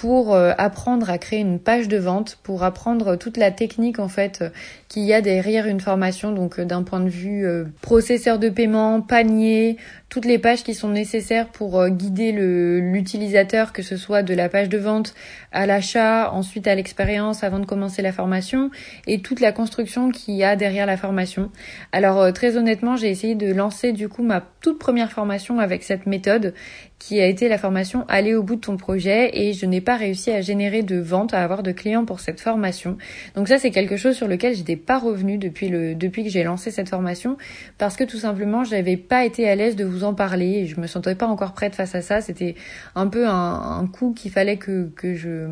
[0.00, 4.09] pour euh, apprendre à créer une page de vente, pour apprendre toute la technique en
[4.09, 4.50] fait euh,
[4.88, 7.46] qu'il y a derrière une formation, donc euh, d'un point de vue
[7.80, 9.78] processeur de paiement, panier,
[10.11, 14.68] toutes les pages qui sont nécessaires pour guider l'utilisateur, que ce soit de la page
[14.68, 15.14] de vente
[15.50, 18.70] à l'achat, ensuite à l'expérience avant de commencer la formation,
[19.06, 21.50] et toute la construction qu'il y a derrière la formation.
[21.92, 26.06] Alors très honnêtement, j'ai essayé de lancer du coup ma toute première formation avec cette
[26.06, 26.54] méthode
[26.98, 29.96] qui a été la formation aller au bout de ton projet et je n'ai pas
[29.96, 32.96] réussi à générer de ventes, à avoir de clients pour cette formation.
[33.35, 36.42] Donc ça c'est quelque chose sur lequel j'étais pas revenu depuis le depuis que j'ai
[36.42, 37.37] lancé cette formation
[37.76, 40.66] parce que tout simplement j'avais pas été à l'aise de vous en parler.
[40.66, 42.20] Je me sentais pas encore prête face à ça.
[42.22, 42.54] C'était
[42.94, 45.46] un peu un, coup qu'il fallait que, que je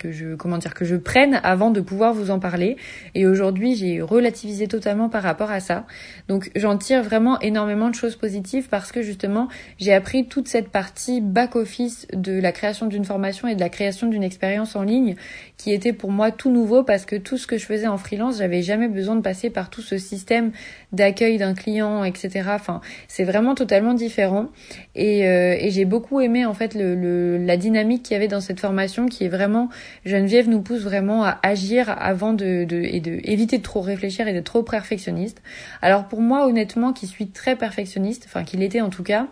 [0.00, 2.76] que je comment dire que je prenne avant de pouvoir vous en parler.
[3.14, 5.86] Et aujourd'hui, j'ai relativisé totalement par rapport à ça.
[6.28, 10.68] Donc j'en tire vraiment énormément de choses positives parce que justement, j'ai appris toute cette
[10.68, 10.83] partie
[11.20, 15.16] back office de la création d'une formation et de la création d'une expérience en ligne
[15.56, 18.38] qui était pour moi tout nouveau parce que tout ce que je faisais en freelance,
[18.38, 20.52] j'avais jamais besoin de passer par tout ce système
[20.92, 22.42] d'accueil d'un client, etc.
[22.48, 24.48] Enfin, c'est vraiment totalement différent.
[24.94, 29.06] Et, euh, j'ai beaucoup aimé en fait la dynamique qu'il y avait dans cette formation,
[29.06, 29.68] qui est vraiment
[30.04, 34.28] Geneviève nous pousse vraiment à agir avant de, de et de éviter de trop réfléchir
[34.28, 35.42] et de trop perfectionniste.
[35.82, 39.28] Alors pour moi, honnêtement, qui suis très perfectionniste, enfin qu'il était en tout cas,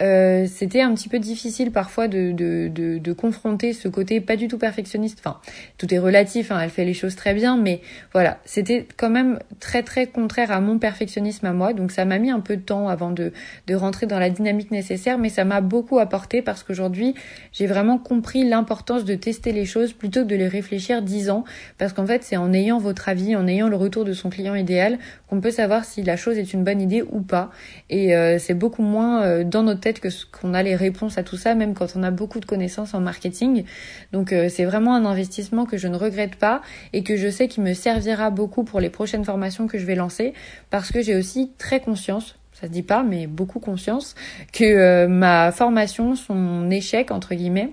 [0.00, 4.36] euh, c'était un petit peu difficile parfois de, de, de, de, confronter ce côté pas
[4.36, 5.18] du tout perfectionniste.
[5.20, 5.38] Enfin,
[5.78, 7.80] tout est relatif, hein, elle fait les choses très bien, mais
[8.12, 11.72] voilà, c'était quand même très très contraire à mon perfectionnisme à moi.
[11.72, 13.32] Donc ça m'a mis un peu de temps avant de,
[13.66, 17.14] de rentrer dans la dynamique nécessaire, mais ça m'a beaucoup apporté parce qu'aujourd'hui,
[17.52, 21.44] j'ai vraiment compris l'importance de tester les choses plutôt que de les réfléchir dix ans.
[21.78, 24.54] Parce qu'en fait, c'est en ayant votre avis, en ayant le retour de son client
[24.54, 27.50] idéal, qu'on peut savoir si la chose est une bonne idée ou pas.
[27.88, 31.24] Et euh, c'est beaucoup moins euh, dans notre tête que qu'on a les réponses à
[31.24, 33.64] tout ça, même quand on a beaucoup de connaissances en marketing.
[34.12, 37.48] Donc euh, c'est vraiment un investissement que je ne regrette pas et que je sais
[37.48, 40.34] qui me servira beaucoup pour les prochaines formations que je vais lancer,
[40.70, 44.14] parce que j'ai aussi très conscience ça se dit pas, mais beaucoup conscience
[44.52, 47.70] que euh, ma formation, son échec entre guillemets,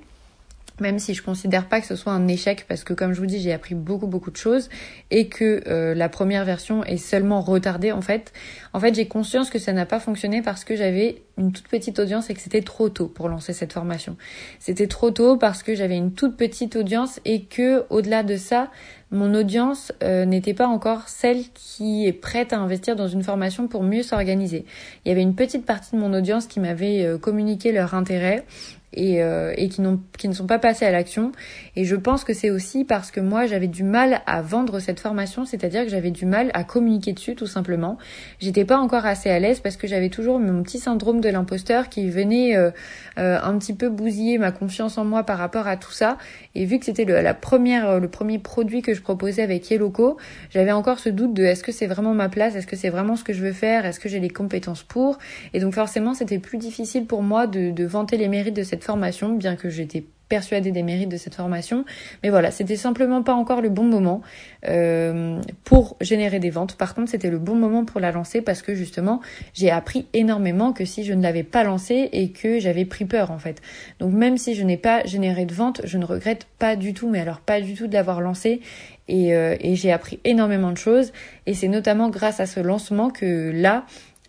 [0.80, 3.26] même si je considère pas que ce soit un échec parce que comme je vous
[3.26, 4.70] dis j'ai appris beaucoup beaucoup de choses
[5.12, 8.34] et que euh, la première version est seulement retardée en fait.
[8.74, 12.00] En fait j'ai conscience que ça n'a pas fonctionné parce que j'avais une toute petite
[12.00, 14.18] audience et que c'était trop tôt pour lancer cette formation.
[14.60, 18.70] C'était trop tôt parce que j'avais une toute petite audience et que au-delà de ça
[19.10, 23.68] mon audience euh, n'était pas encore celle qui est prête à investir dans une formation
[23.68, 24.66] pour mieux s'organiser.
[25.06, 28.46] Il y avait une petite partie de mon audience qui m'avait euh, communiqué leur intérêt
[28.94, 29.82] et, euh, et qui,
[30.18, 31.32] qui ne sont pas passés à l'action.
[31.76, 35.00] Et je pense que c'est aussi parce que moi, j'avais du mal à vendre cette
[35.00, 37.98] formation, c'est-à-dire que j'avais du mal à communiquer dessus, tout simplement.
[38.40, 41.90] J'étais pas encore assez à l'aise parce que j'avais toujours mon petit syndrome de l'imposteur
[41.90, 42.72] qui venait euh,
[43.20, 46.18] euh, un petit peu bousiller ma confiance en moi par rapport à tout ça.
[46.56, 50.18] Et vu que c'était le, la première, le premier produit que je proposais avec Yellowco,
[50.50, 53.16] j'avais encore ce doute de est-ce que c'est vraiment ma place, est-ce que c'est vraiment
[53.16, 55.18] ce que je veux faire, est-ce que j'ai les compétences pour.
[55.54, 58.77] Et donc forcément, c'était plus difficile pour moi de, de vanter les mérites de cette
[58.84, 61.86] formation, bien que j'étais persuadée des mérites de cette formation.
[62.24, 64.22] Mais voilà, c'était simplement pas encore le bon moment
[64.68, 66.76] euh, pour générer des ventes.
[66.76, 69.22] Par contre, c'était le bon moment pour la lancer parce que justement,
[69.54, 73.32] j'ai appris énormément que si je ne l'avais pas lancée et que j'avais pris peur
[73.32, 73.62] en fait.
[74.00, 77.10] Donc même si je n'ai pas généré de ventes, je ne regrette pas du tout,
[77.10, 78.62] mais alors pas du tout de l'avoir lancée.
[79.10, 81.14] Euh, et j'ai appris énormément de choses.
[81.46, 83.86] Et c'est notamment grâce à ce lancement que là,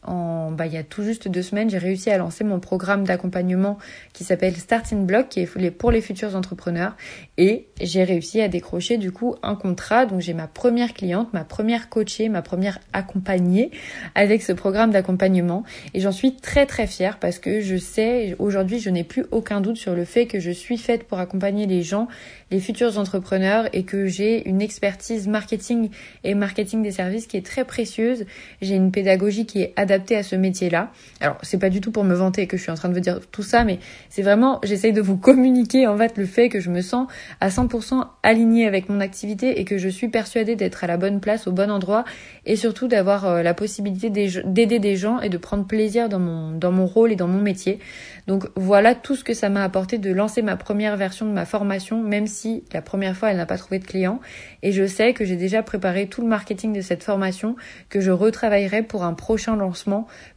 [0.08, 3.04] en, bah, il y a tout juste deux semaines, j'ai réussi à lancer mon programme
[3.04, 3.78] d'accompagnement
[4.12, 6.96] qui s'appelle Starting Block, qui est pour les futurs entrepreneurs.
[7.36, 10.06] Et j'ai réussi à décrocher du coup un contrat.
[10.06, 13.70] Donc j'ai ma première cliente, ma première coachée, ma première accompagnée
[14.14, 15.64] avec ce programme d'accompagnement.
[15.94, 19.60] Et j'en suis très très fière parce que je sais, aujourd'hui, je n'ai plus aucun
[19.60, 22.08] doute sur le fait que je suis faite pour accompagner les gens,
[22.50, 25.90] les futurs entrepreneurs et que j'ai une expertise marketing
[26.24, 28.24] et marketing des services qui est très précieuse.
[28.62, 29.72] J'ai une pédagogie qui est
[30.16, 30.90] à ce métier-là.
[31.20, 33.00] Alors, c'est pas du tout pour me vanter que je suis en train de vous
[33.00, 36.60] dire tout ça, mais c'est vraiment, j'essaye de vous communiquer en fait le fait que
[36.60, 37.08] je me sens
[37.40, 41.20] à 100% alignée avec mon activité et que je suis persuadée d'être à la bonne
[41.20, 42.04] place, au bon endroit
[42.46, 46.52] et surtout d'avoir euh, la possibilité d'aider des gens et de prendre plaisir dans mon,
[46.52, 47.78] dans mon rôle et dans mon métier.
[48.26, 51.46] Donc voilà tout ce que ça m'a apporté de lancer ma première version de ma
[51.46, 54.20] formation, même si la première fois elle n'a pas trouvé de clients.
[54.62, 57.56] Et je sais que j'ai déjà préparé tout le marketing de cette formation,
[57.88, 59.77] que je retravaillerai pour un prochain lancement,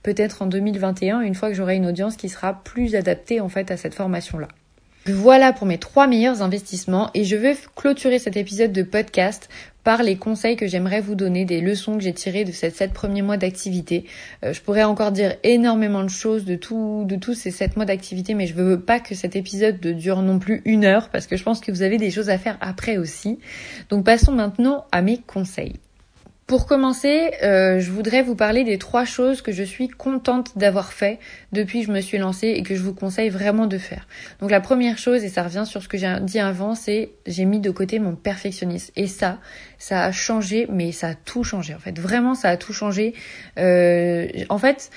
[0.03, 3.71] peut-être en 2021, une fois que j'aurai une audience qui sera plus adaptée en fait
[3.71, 4.47] à cette formation-là.
[5.07, 9.49] Voilà pour mes trois meilleurs investissements et je veux clôturer cet épisode de podcast
[9.83, 12.93] par les conseils que j'aimerais vous donner, des leçons que j'ai tirées de ces sept
[12.93, 14.05] premiers mois d'activité.
[14.45, 18.35] Euh, je pourrais encore dire énormément de choses de de tous ces sept mois d'activité,
[18.35, 21.43] mais je veux pas que cet épisode dure non plus une heure parce que je
[21.43, 23.39] pense que vous avez des choses à faire après aussi.
[23.89, 25.79] Donc passons maintenant à mes conseils.
[26.51, 30.91] Pour commencer, euh, je voudrais vous parler des trois choses que je suis contente d'avoir
[30.91, 31.17] fait
[31.53, 34.05] depuis que je me suis lancée et que je vous conseille vraiment de faire.
[34.41, 37.45] Donc la première chose, et ça revient sur ce que j'ai dit avant, c'est j'ai
[37.45, 38.91] mis de côté mon perfectionnisme.
[38.97, 39.39] Et ça,
[39.77, 41.97] ça a changé, mais ça a tout changé en fait.
[41.97, 43.13] Vraiment, ça a tout changé.
[43.57, 44.91] Euh, en fait,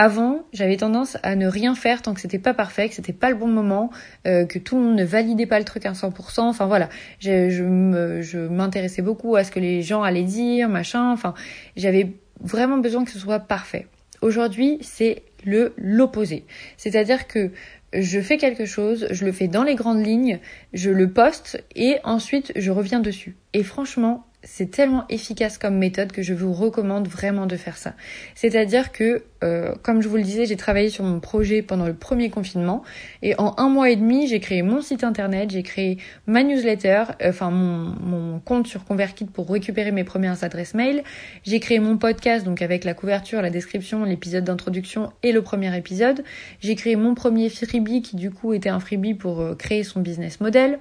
[0.00, 3.28] avant, j'avais tendance à ne rien faire tant que c'était pas parfait, que c'était pas
[3.28, 3.90] le bon moment,
[4.26, 6.40] euh, que tout le monde ne validait pas le truc à 100%.
[6.40, 11.12] Enfin voilà, je, je m'intéressais beaucoup à ce que les gens allaient dire, machin.
[11.12, 11.34] Enfin,
[11.76, 13.88] j'avais vraiment besoin que ce soit parfait.
[14.22, 16.46] Aujourd'hui, c'est le l'opposé.
[16.78, 17.50] C'est-à-dire que
[17.92, 20.40] je fais quelque chose, je le fais dans les grandes lignes,
[20.72, 23.36] je le poste et ensuite je reviens dessus.
[23.52, 27.94] Et franchement, c'est tellement efficace comme méthode que je vous recommande vraiment de faire ça.
[28.34, 31.92] C'est-à-dire que, euh, comme je vous le disais, j'ai travaillé sur mon projet pendant le
[31.92, 32.82] premier confinement
[33.22, 37.04] et en un mois et demi, j'ai créé mon site internet, j'ai créé ma newsletter,
[37.22, 41.02] euh, enfin mon, compte sur ConvertKit pour récupérer mes premières adresses mail,
[41.44, 45.76] j'ai créé mon podcast donc avec la couverture, la description, l'épisode d'introduction et le premier
[45.76, 46.24] épisode,
[46.60, 50.00] j'ai créé mon premier freebie qui du coup était un freebie pour euh, créer son
[50.00, 50.78] business model.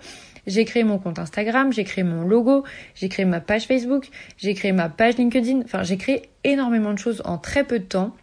[0.50, 2.64] J'ai créé mon compte Instagram, j'ai créé mon logo,
[2.96, 5.62] j'ai créé ma page Facebook, j'ai créé ma page LinkedIn.
[5.64, 8.16] Enfin, j'ai créé énormément de choses en très peu de temps.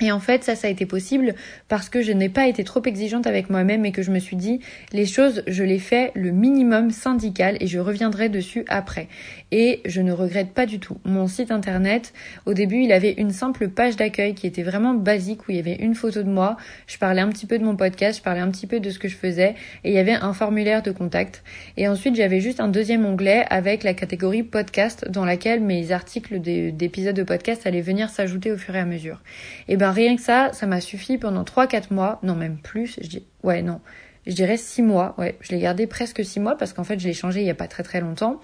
[0.00, 1.34] Et en fait, ça, ça a été possible
[1.68, 4.36] parce que je n'ai pas été trop exigeante avec moi-même et que je me suis
[4.36, 4.60] dit,
[4.92, 9.08] les choses, je les fais le minimum syndical et je reviendrai dessus après.
[9.52, 10.96] Et je ne regrette pas du tout.
[11.04, 12.14] Mon site internet,
[12.46, 15.60] au début, il avait une simple page d'accueil qui était vraiment basique où il y
[15.60, 16.56] avait une photo de moi.
[16.86, 18.98] Je parlais un petit peu de mon podcast, je parlais un petit peu de ce
[18.98, 21.44] que je faisais et il y avait un formulaire de contact.
[21.76, 26.40] Et ensuite, j'avais juste un deuxième onglet avec la catégorie podcast dans laquelle mes articles
[26.40, 29.20] d'épisodes de podcast allaient venir s'ajouter au fur et à mesure.
[29.68, 33.18] Et ben rien que ça, ça m'a suffi pendant 3-4 mois, non même plus, je
[33.42, 33.80] ouais non,
[34.26, 35.14] je dirais six mois.
[35.18, 37.50] Ouais, je l'ai gardé presque six mois parce qu'en fait, je l'ai changé il y
[37.50, 38.40] a pas très très longtemps.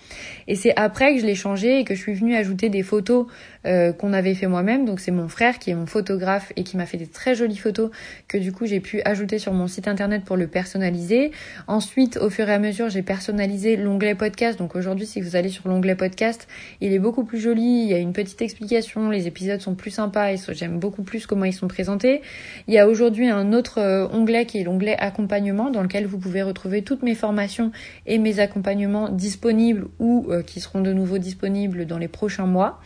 [0.48, 3.26] Et c'est après que je l'ai changé et que je suis venue ajouter des photos
[3.66, 4.84] euh, qu'on avait fait moi-même.
[4.84, 7.56] Donc c'est mon frère qui est mon photographe et qui m'a fait des très jolies
[7.56, 7.90] photos
[8.28, 11.32] que du coup j'ai pu ajouter sur mon site internet pour le personnaliser.
[11.66, 14.58] Ensuite, au fur et à mesure, j'ai personnalisé l'onglet podcast.
[14.58, 16.48] Donc aujourd'hui, si vous allez sur l'onglet podcast,
[16.80, 17.82] il est beaucoup plus joli.
[17.82, 19.10] Il y a une petite explication.
[19.10, 22.22] Les épisodes sont plus sympas et j'aime beaucoup plus comment ils sont présentés.
[22.66, 26.18] Il y a aujourd'hui un autre euh, onglet qui est l'onglet accompagnement dans lequel vous
[26.18, 27.72] pouvez retrouver toutes mes formations
[28.06, 32.80] et mes accompagnements disponibles ou euh, qui seront de nouveau disponibles dans les prochains mois.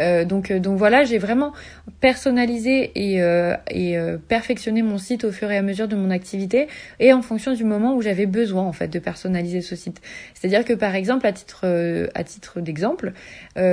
[0.00, 1.52] Euh, donc, euh, donc voilà, j'ai vraiment
[2.00, 6.68] personnalisé et, euh, perfectionné mon site au fur et à mesure de mon activité
[7.00, 10.00] et en fonction du moment où j'avais besoin en fait de personnaliser ce site.
[10.34, 11.66] C'est-à-dire que par exemple, à titre
[12.14, 13.12] à titre d'exemple,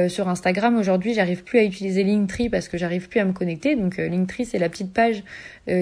[0.07, 3.75] sur Instagram aujourd'hui, j'arrive plus à utiliser Linktree parce que j'arrive plus à me connecter.
[3.75, 5.23] Donc Linktree, c'est la petite page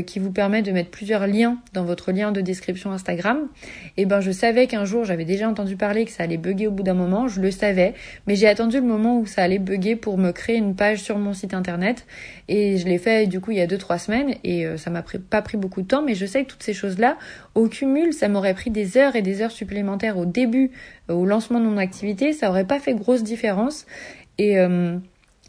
[0.05, 3.47] qui vous permet de mettre plusieurs liens dans votre lien de description Instagram.
[3.97, 6.71] Et ben je savais qu'un jour, j'avais déjà entendu parler que ça allait bugger au
[6.71, 7.93] bout d'un moment, je le savais,
[8.27, 11.17] mais j'ai attendu le moment où ça allait bugger pour me créer une page sur
[11.17, 12.05] mon site internet.
[12.47, 14.35] Et je l'ai fait du coup il y a deux trois semaines.
[14.43, 16.01] Et euh, ça m'a pas pris beaucoup de temps.
[16.01, 17.17] Mais je sais que toutes ces choses là
[17.55, 20.71] au cumul ça m'aurait pris des heures et des heures supplémentaires au début
[21.09, 22.33] euh, au lancement de mon activité.
[22.33, 23.85] Ça aurait pas fait grosse différence.
[24.37, 24.97] Et euh,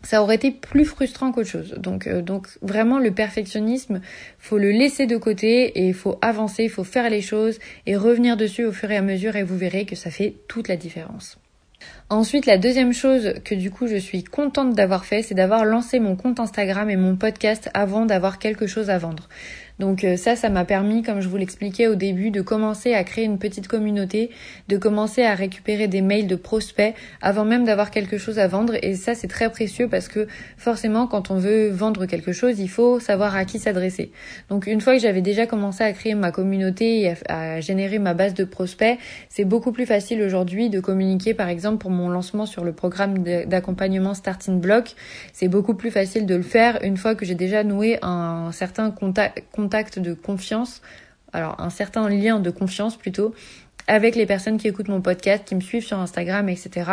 [0.02, 1.74] ça aurait été plus frustrant qu'autre chose.
[1.78, 4.00] Donc, donc vraiment le perfectionnisme,
[4.38, 8.64] faut le laisser de côté et faut avancer, faut faire les choses et revenir dessus
[8.64, 9.36] au fur et à mesure.
[9.36, 11.38] Et vous verrez que ça fait toute la différence.
[12.10, 15.98] Ensuite, la deuxième chose que du coup je suis contente d'avoir fait, c'est d'avoir lancé
[15.98, 19.28] mon compte Instagram et mon podcast avant d'avoir quelque chose à vendre.
[19.78, 23.04] Donc euh, ça, ça m'a permis, comme je vous l'expliquais au début, de commencer à
[23.04, 24.30] créer une petite communauté,
[24.68, 28.74] de commencer à récupérer des mails de prospects avant même d'avoir quelque chose à vendre.
[28.82, 32.68] Et ça, c'est très précieux parce que forcément, quand on veut vendre quelque chose, il
[32.68, 34.12] faut savoir à qui s'adresser.
[34.48, 38.14] Donc une fois que j'avais déjà commencé à créer ma communauté et à, générer ma
[38.14, 42.46] base de prospects, c'est beaucoup plus facile aujourd'hui de communiquer, par exemple, pour mon lancement
[42.46, 44.94] sur le programme d'accompagnement Starting Block.
[45.32, 48.90] C'est beaucoup plus facile de le faire une fois que j'ai déjà noué un certain
[48.90, 50.82] contact contact de confiance,
[51.32, 53.34] alors un certain lien de confiance plutôt,
[53.86, 56.84] avec les personnes qui écoutent mon podcast, qui me suivent sur Instagram, etc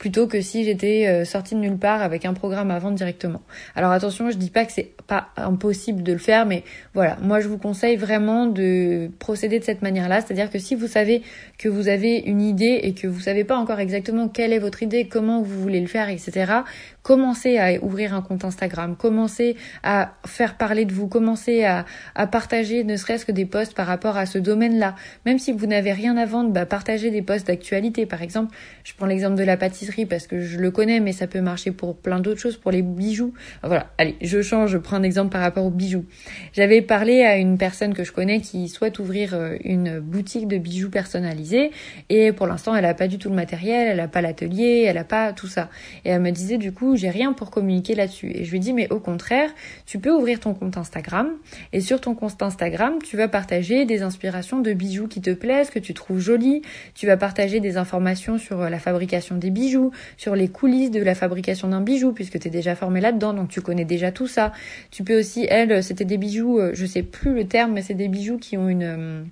[0.00, 3.42] plutôt que si j'étais euh, sortie de nulle part avec un programme à vendre directement.
[3.76, 7.40] Alors attention, je dis pas que c'est pas impossible de le faire, mais voilà, moi
[7.40, 11.22] je vous conseille vraiment de procéder de cette manière-là, c'est-à-dire que si vous savez
[11.58, 14.82] que vous avez une idée et que vous savez pas encore exactement quelle est votre
[14.82, 16.62] idée, comment vous voulez le faire, etc.,
[17.02, 21.84] commencez à ouvrir un compte Instagram, commencez à faire parler de vous, commencez à,
[22.26, 24.94] partager ne serait-ce que des posts par rapport à ce domaine-là.
[25.26, 28.06] Même si vous n'avez rien à vendre, bah, partagez des posts d'actualité.
[28.06, 31.26] Par exemple, je prends l'exemple de la pâtisserie parce que je le connais, mais ça
[31.26, 33.32] peut marcher pour plein d'autres choses, pour les bijoux.
[33.62, 36.04] Voilà, allez, je change, je prends un exemple par rapport aux bijoux.
[36.52, 40.58] J'avais parlé à une personne que je connais qui souhaite ouvrir euh, une boutique de
[40.58, 41.70] bijoux personnalisés
[42.08, 44.98] et pour l'instant, elle a pas du tout le matériel, elle a pas l'atelier, elle
[44.98, 45.68] a pas tout ça.
[46.04, 48.30] Et elle me disait du coup, j'ai rien pour communiquer là-dessus.
[48.34, 49.50] Et je lui dis mais au contraire,
[49.86, 51.28] tu peux ouvrir ton compte Instagram
[51.72, 55.70] et sur ton compte Instagram, tu vas partager des inspirations de bijoux qui te plaisent,
[55.70, 56.62] que tu trouves jolis,
[56.94, 59.79] tu vas partager des informations sur la fabrication des bijoux
[60.16, 63.48] sur les coulisses de la fabrication d'un bijou, puisque tu es déjà formé là-dedans, donc
[63.48, 64.52] tu connais déjà tout ça.
[64.90, 67.94] Tu peux aussi, elle, c'était des bijoux, euh, je sais plus le terme, mais c'est
[67.94, 69.22] des bijoux qui ont une euh,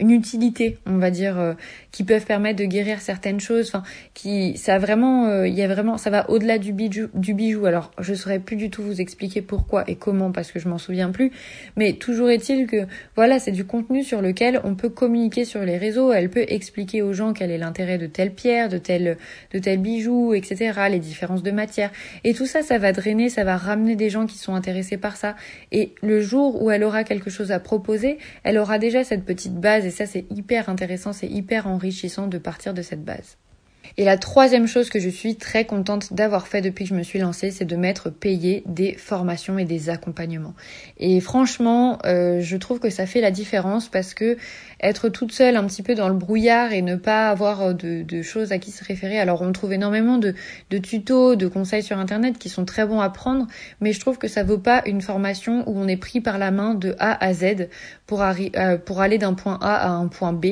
[0.00, 1.54] une utilité, on va dire, euh,
[1.92, 3.68] qui peuvent permettre de guérir certaines choses.
[3.68, 3.82] Enfin,
[4.14, 7.66] qui, ça vraiment, euh, il y a vraiment, ça va au-delà du bijou, du bijou.
[7.66, 10.78] Alors, je saurais plus du tout vous expliquer pourquoi et comment parce que je m'en
[10.78, 11.30] souviens plus.
[11.76, 15.76] Mais toujours est-il que, voilà, c'est du contenu sur lequel on peut communiquer sur les
[15.76, 16.12] réseaux.
[16.12, 19.18] Elle peut expliquer aux gens quel est l'intérêt de telle pierre, de tel,
[19.52, 20.72] de tel bijou, etc.
[20.90, 21.90] Les différences de matière.
[22.24, 25.16] Et tout ça, ça va drainer, ça va ramener des gens qui sont intéressés par
[25.16, 25.36] ça.
[25.72, 29.54] Et le jour où elle aura quelque chose à proposer, elle aura déjà cette petite
[29.54, 33.38] base et ça c'est hyper intéressant, c'est hyper enrichissant de partir de cette base.
[33.96, 37.02] Et la troisième chose que je suis très contente d'avoir fait depuis que je me
[37.02, 40.54] suis lancée, c'est de m'être payé des formations et des accompagnements.
[40.98, 44.36] Et franchement, euh, je trouve que ça fait la différence parce que
[44.82, 48.22] être toute seule un petit peu dans le brouillard et ne pas avoir euh, de,
[48.22, 49.18] choses à qui se référer.
[49.18, 50.34] Alors on trouve énormément de,
[50.70, 53.46] de, tutos, de conseils sur internet qui sont très bons à prendre,
[53.80, 56.50] mais je trouve que ça vaut pas une formation où on est pris par la
[56.50, 57.68] main de A à Z
[58.06, 60.46] pour, euh, pour aller d'un point A à un point B.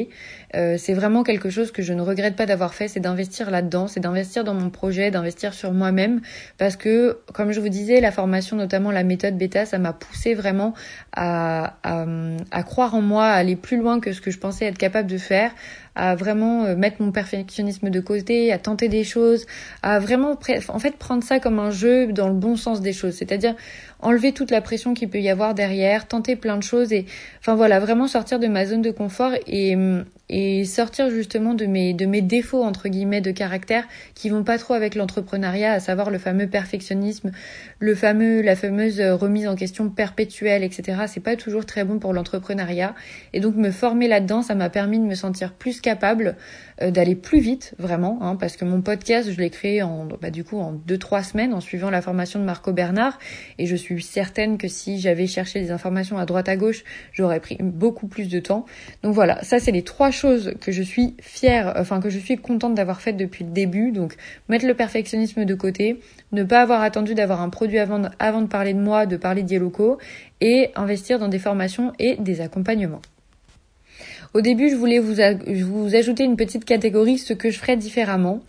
[0.55, 3.89] Euh, c'est vraiment quelque chose que je ne regrette pas d'avoir fait, c'est d'investir là-dedans,
[3.89, 6.21] c'est d'investir dans mon projet, d'investir sur moi-même,
[6.59, 10.35] parce que comme je vous disais, la formation, notamment la méthode bêta, ça m'a poussé
[10.35, 10.75] vraiment
[11.13, 12.07] à, à,
[12.51, 15.09] à croire en moi, à aller plus loin que ce que je pensais être capable
[15.09, 15.53] de faire,
[15.99, 19.47] à vraiment euh, mettre mon perfectionnisme de côté, à tenter des choses,
[19.83, 23.15] à vraiment en fait prendre ça comme un jeu dans le bon sens des choses,
[23.15, 23.57] c'est-à-dire
[24.01, 27.05] enlever toute la pression qu'il peut y avoir derrière, tenter plein de choses et
[27.41, 29.77] enfin voilà, vraiment sortir de ma zone de confort et
[30.31, 34.59] et sortir justement de mes de mes défauts entre guillemets de caractère qui vont pas
[34.59, 37.33] trop avec l'entrepreneuriat, à savoir le fameux perfectionnisme,
[37.81, 40.99] le fameux la fameuse remise en question perpétuelle, etc.
[41.07, 42.95] C'est pas toujours très bon pour l'entrepreneuriat
[43.33, 46.37] et donc me former là-dedans, ça m'a permis de me sentir plus capable
[46.83, 50.31] euh, d'aller plus vite, vraiment, hein, parce que mon podcast, je l'ai créé en, bah,
[50.31, 53.19] du coup, en deux trois semaines en suivant la formation de Marco Bernard,
[53.59, 57.41] et je suis certaine que si j'avais cherché des informations à droite à gauche, j'aurais
[57.41, 58.67] pris beaucoup plus de temps.
[59.03, 62.37] Donc voilà, ça c'est les trois choses que je suis fière, enfin que je suis
[62.37, 63.91] contente d'avoir faites depuis le début.
[63.91, 64.17] Donc
[64.49, 66.01] mettre le perfectionnisme de côté,
[66.33, 69.17] ne pas avoir attendu d'avoir un produit avant de, avant de parler de moi, de
[69.17, 69.99] parler locaux
[70.41, 73.01] et investir dans des formations et des accompagnements.
[74.35, 78.41] Au début, je voulais vous, ajouter une petite catégorie, ce que je ferais différemment.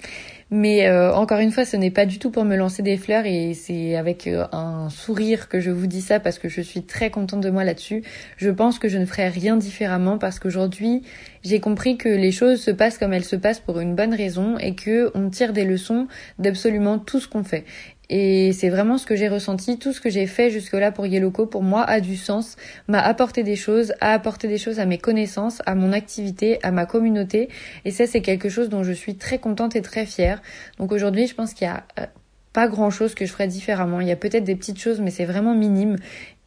[0.52, 3.28] Mais euh, encore une fois, ce n'est pas du tout pour me lancer des fleurs
[3.28, 6.82] et c'est avec euh, un sourire que je vous dis ça parce que je suis
[6.82, 8.04] très contente de moi là-dessus.
[8.38, 11.04] Je pense que je ne ferai rien différemment parce qu'aujourd'hui,
[11.44, 14.58] j'ai compris que les choses se passent comme elles se passent pour une bonne raison
[14.58, 16.08] et que on tire des leçons
[16.40, 17.64] d'absolument tout ce qu'on fait.
[18.10, 19.78] Et c'est vraiment ce que j'ai ressenti.
[19.78, 22.56] Tout ce que j'ai fait jusque-là pour Yellowco, pour moi, a du sens,
[22.88, 26.72] m'a apporté des choses, a apporté des choses à mes connaissances, à mon activité, à
[26.72, 27.50] ma communauté.
[27.86, 30.42] Et ça, c'est quelque chose dont je suis très contente et très fière.
[30.80, 32.06] Donc aujourd'hui, je pense qu'il y a euh,
[32.52, 34.02] pas grand chose que je ferais différemment.
[34.02, 35.98] Il y a peut-être des petites choses, mais c'est vraiment minime.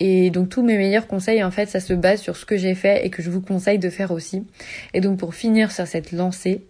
[0.01, 2.75] Et donc tous mes meilleurs conseils, en fait, ça se base sur ce que j'ai
[2.75, 4.45] fait et que je vous conseille de faire aussi.
[4.95, 6.63] Et donc pour finir sur cette lancée,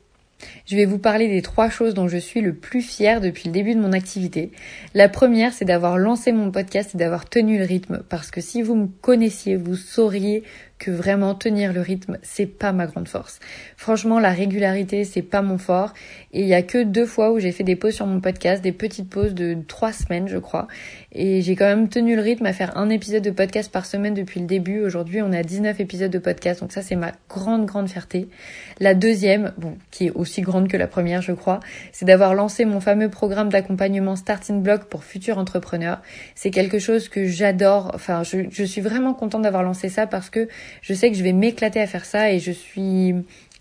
[0.66, 3.52] je vais vous parler des trois choses dont je suis le plus fière depuis le
[3.52, 4.52] début de mon activité.
[4.94, 8.02] La première, c'est d'avoir lancé mon podcast et d'avoir tenu le rythme.
[8.08, 10.44] Parce que si vous me connaissiez, vous sauriez
[10.82, 13.38] que vraiment tenir le rythme, c'est pas ma grande force.
[13.76, 15.92] Franchement, la régularité, c'est pas mon fort.
[16.32, 18.64] Et il y a que deux fois où j'ai fait des pauses sur mon podcast,
[18.64, 20.66] des petites pauses de trois semaines, je crois.
[21.12, 24.14] Et j'ai quand même tenu le rythme à faire un épisode de podcast par semaine
[24.14, 24.80] depuis le début.
[24.80, 26.62] Aujourd'hui, on a 19 épisodes de podcast.
[26.62, 28.28] Donc ça, c'est ma grande, grande fierté.
[28.80, 31.60] La deuxième, bon, qui est aussi grande que la première, je crois,
[31.92, 36.02] c'est d'avoir lancé mon fameux programme d'accompagnement Starting Block pour futurs entrepreneurs.
[36.34, 37.92] C'est quelque chose que j'adore.
[37.94, 40.48] Enfin, je, je suis vraiment contente d'avoir lancé ça parce que
[40.80, 43.14] je sais que je vais m'éclater à faire ça et je suis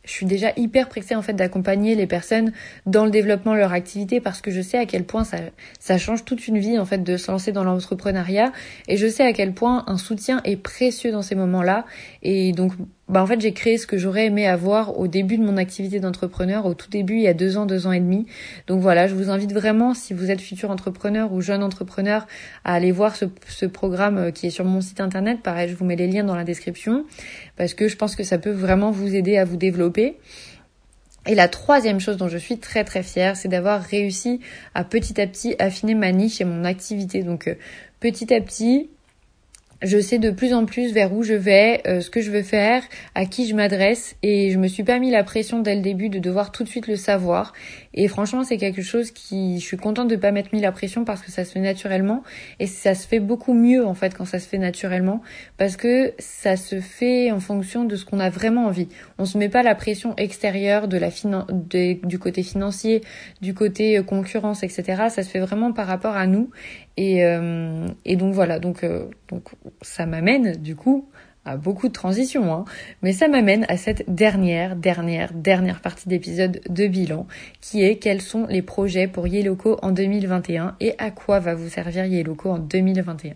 [0.04, 2.52] je suis déjà hyper pressée en fait d'accompagner les personnes
[2.86, 5.38] dans le développement de leur activité parce que je sais à quel point ça,
[5.80, 8.52] ça change toute une vie en fait de se lancer dans l'entrepreneuriat.
[8.88, 11.86] Et je sais à quel point un soutien est précieux dans ces moments-là.
[12.24, 12.74] Et donc
[13.12, 16.00] bah en fait j'ai créé ce que j'aurais aimé avoir au début de mon activité
[16.00, 18.26] d'entrepreneur, au tout début il y a deux ans, deux ans et demi.
[18.68, 22.26] Donc voilà, je vous invite vraiment si vous êtes futur entrepreneur ou jeune entrepreneur
[22.64, 25.42] à aller voir ce, ce programme euh, qui est sur mon site internet.
[25.44, 27.06] Pareil, je vous mets les liens dans la description
[27.58, 30.18] parce que je pense que ça peut vraiment vous aider à vous développer.
[31.28, 34.40] Et la troisième chose dont je suis très très fière, c'est d'avoir réussi
[34.74, 37.24] à petit à petit affiner ma niche et mon activité.
[37.24, 37.56] Donc euh,
[38.00, 38.90] petit à petit,
[39.82, 42.44] je sais de plus en plus vers où je vais, euh, ce que je veux
[42.44, 42.84] faire,
[43.16, 46.10] à qui je m'adresse et je me suis pas mis la pression dès le début
[46.10, 47.54] de devoir tout de suite le savoir
[47.94, 51.04] et franchement c'est quelque chose qui je suis contente de pas m'être mis la pression
[51.04, 52.24] parce que ça se fait naturellement
[52.60, 55.22] et ça se fait beaucoup mieux en fait quand ça se fait naturellement
[55.58, 58.88] parce que ça se fait en fonction de ce qu'on a vraiment envie.
[59.18, 61.10] On se met pas la pression extérieure de la
[62.04, 63.02] du côté financier,
[63.42, 65.04] du côté euh, concurrence etc.
[65.10, 66.50] Ça se fait vraiment par rapport à nous
[67.02, 69.50] et, euh, et donc voilà, donc, euh, donc
[69.82, 71.10] ça m'amène du coup
[71.46, 72.66] à beaucoup de transitions, hein,
[73.02, 77.26] mais ça m'amène à cette dernière, dernière, dernière partie d'épisode de bilan,
[77.60, 81.70] qui est quels sont les projets pour Yellowco en 2021 et à quoi va vous
[81.70, 83.34] servir Yellowco en 2021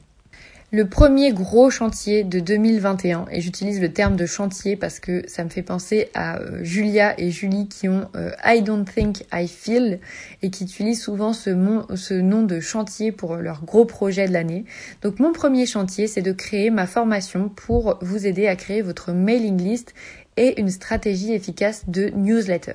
[0.72, 5.43] le premier gros chantier de 2021, et j'utilise le terme de chantier parce que ça
[5.43, 9.47] me fait penser à euh, Julia et Julie qui ont euh, I don't think I
[9.47, 9.99] feel
[10.41, 11.51] et qui utilisent souvent ce,
[11.95, 14.66] ce nom de chantier pour leur gros projet de l'année.
[15.03, 19.11] Donc mon premier chantier, c'est de créer ma formation pour vous aider à créer votre
[19.11, 19.93] mailing list
[20.38, 22.73] et une stratégie efficace de newsletter.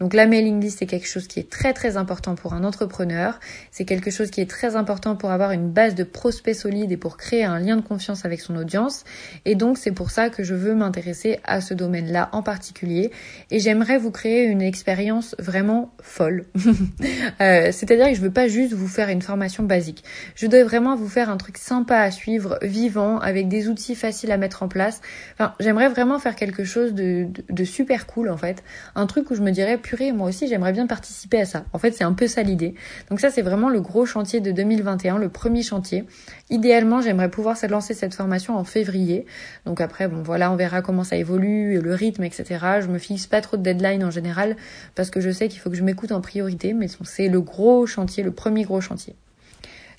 [0.00, 3.38] Donc la mailing list c'est quelque chose qui est très très important pour un entrepreneur,
[3.70, 6.96] c'est quelque chose qui est très important pour avoir une base de prospects solides et
[6.96, 9.04] pour créer un lien de confiance avec son audience
[9.44, 13.10] et donc c'est pour ça que je veux m'intéresser à ce domaine-là en particulier
[13.50, 16.46] et j'aimerais vous créer une expérience vraiment folle.
[17.40, 20.96] euh, C'est-à-dire que je veux pas juste vous faire une formation basique, je dois vraiment
[20.96, 24.68] vous faire un truc sympa à suivre, vivant, avec des outils faciles à mettre en
[24.68, 25.00] place.
[25.34, 28.62] Enfin, j'aimerais vraiment faire quelque chose de, super cool en fait.
[28.94, 31.64] Un truc où je me dirais, purée, moi aussi j'aimerais bien participer à ça.
[31.72, 32.74] En fait, c'est un peu ça l'idée.
[33.08, 36.04] Donc ça, c'est vraiment le gros chantier de 2021, le premier chantier.
[36.50, 39.26] Idéalement, j'aimerais pouvoir lancer cette formation en février.
[39.66, 42.44] Donc après, bon voilà, on verra comment ça évolue, le rythme, etc.
[42.80, 44.56] Je me fixe pas trop de deadline en général
[44.94, 47.86] parce que je sais qu'il faut que je m'écoute en priorité, mais c'est le gros
[47.86, 49.14] chantier, le premier gros chantier.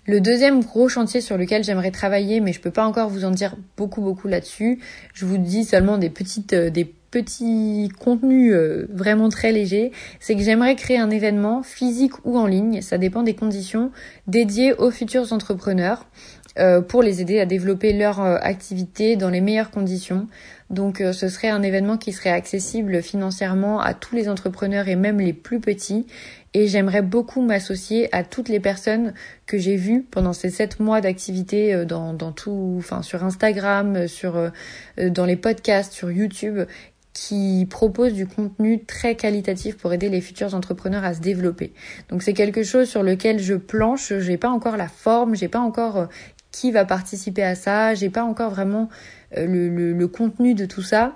[0.07, 3.29] Le deuxième gros chantier sur lequel j'aimerais travailler, mais je peux pas encore vous en
[3.29, 4.79] dire beaucoup beaucoup là-dessus.
[5.13, 10.35] Je vous dis seulement des petites euh, des petits contenus euh, vraiment très légers, c'est
[10.35, 13.91] que j'aimerais créer un événement physique ou en ligne, ça dépend des conditions,
[14.27, 16.07] dédié aux futurs entrepreneurs
[16.81, 20.27] pour les aider à développer leur euh, activité dans les meilleures conditions.
[20.69, 24.95] Donc euh, ce serait un événement qui serait accessible financièrement à tous les entrepreneurs et
[24.95, 26.07] même les plus petits.
[26.53, 29.13] Et j'aimerais beaucoup m'associer à toutes les personnes
[29.45, 34.51] que j'ai vues pendant ces sept mois d'activité dans, dans tout, enfin sur Instagram, sur
[34.97, 36.59] dans les podcasts, sur YouTube,
[37.13, 41.73] qui proposent du contenu très qualitatif pour aider les futurs entrepreneurs à se développer.
[42.09, 45.59] Donc c'est quelque chose sur lequel je planche, j'ai pas encore la forme, j'ai pas
[45.59, 46.07] encore
[46.51, 47.93] qui va participer à ça.
[47.93, 48.89] J'ai pas encore vraiment
[49.37, 51.13] euh, le, le, contenu de tout ça.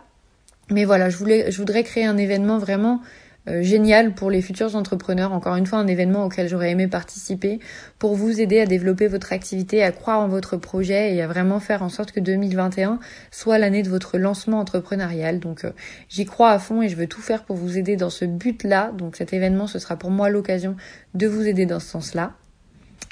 [0.72, 3.02] Mais voilà, je voulais, je voudrais créer un événement vraiment
[3.48, 5.32] euh, génial pour les futurs entrepreneurs.
[5.32, 7.60] Encore une fois, un événement auquel j'aurais aimé participer
[8.00, 11.60] pour vous aider à développer votre activité, à croire en votre projet et à vraiment
[11.60, 15.40] faire en sorte que 2021 soit l'année de votre lancement entrepreneurial.
[15.40, 15.72] Donc, euh,
[16.10, 18.92] j'y crois à fond et je veux tout faire pour vous aider dans ce but-là.
[18.98, 20.76] Donc, cet événement, ce sera pour moi l'occasion
[21.14, 22.34] de vous aider dans ce sens-là.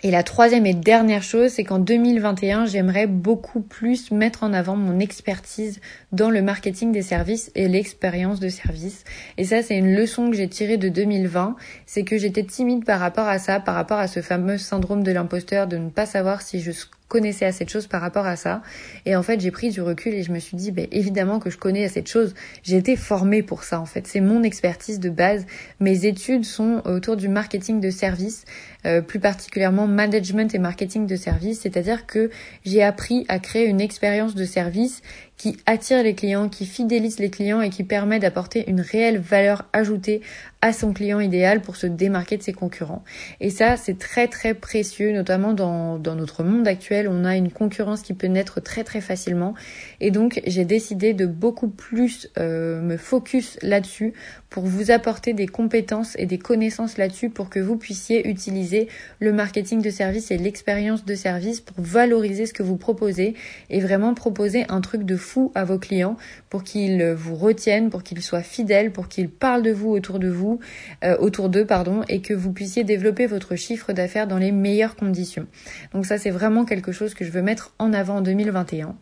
[0.01, 4.75] Et la troisième et dernière chose, c'est qu'en 2021, j'aimerais beaucoup plus mettre en avant
[4.75, 5.79] mon expertise
[6.11, 9.05] dans le marketing des services et l'expérience de service.
[9.37, 11.55] Et ça, c'est une leçon que j'ai tirée de 2020.
[11.85, 15.11] C'est que j'étais timide par rapport à ça, par rapport à ce fameux syndrome de
[15.11, 16.71] l'imposteur, de ne pas savoir si je
[17.13, 18.63] connaissais assez de choses par rapport à ça.
[19.05, 21.51] Et en fait, j'ai pris du recul et je me suis dit, ben, évidemment que
[21.51, 22.33] je connais assez de choses.
[22.63, 24.07] J'ai été formée pour ça, en fait.
[24.07, 25.45] C'est mon expertise de base.
[25.79, 28.45] Mes études sont autour du marketing de service,
[28.87, 31.61] euh, plus particulièrement management et marketing de service.
[31.61, 32.31] C'est-à-dire que
[32.65, 35.03] j'ai appris à créer une expérience de service
[35.37, 39.65] qui attire les clients, qui fidélise les clients et qui permet d'apporter une réelle valeur
[39.73, 40.21] ajoutée
[40.61, 43.03] à son client idéal pour se démarquer de ses concurrents.
[43.41, 47.09] Et ça, c'est très très précieux, notamment dans, dans notre monde actuel.
[47.09, 49.55] On a une concurrence qui peut naître très très facilement.
[49.99, 54.13] Et donc, j'ai décidé de beaucoup plus euh, me focus là-dessus
[54.53, 58.87] pour vous apporter des compétences et des connaissances là-dessus pour que vous puissiez utiliser
[59.19, 63.33] le marketing de service et l'expérience de service pour valoriser ce que vous proposez
[63.71, 66.17] et vraiment proposer un truc de fou à vos clients
[66.51, 70.29] pour qu'ils vous retiennent, pour qu'ils soient fidèles, pour qu'ils parlent de vous autour de
[70.29, 70.59] vous,
[71.03, 74.95] euh, autour d'eux, pardon, et que vous puissiez développer votre chiffre d'affaires dans les meilleures
[74.95, 75.47] conditions.
[75.95, 78.95] Donc ça, c'est vraiment quelque chose que je veux mettre en avant en 2021.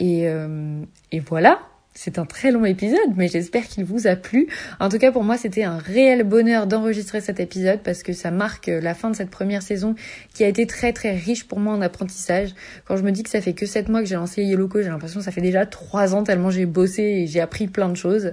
[0.00, 0.82] Et, euh,
[1.12, 1.60] et voilà,
[2.02, 4.48] c'est un très long épisode, mais j'espère qu'il vous a plu.
[4.78, 8.30] En tout cas, pour moi, c'était un réel bonheur d'enregistrer cet épisode parce que ça
[8.30, 9.94] marque la fin de cette première saison
[10.32, 12.54] qui a été très très riche pour moi en apprentissage.
[12.86, 14.88] Quand je me dis que ça fait que 7 mois que j'ai lancé Yellowco, j'ai
[14.88, 17.96] l'impression que ça fait déjà 3 ans tellement j'ai bossé et j'ai appris plein de
[17.96, 18.32] choses.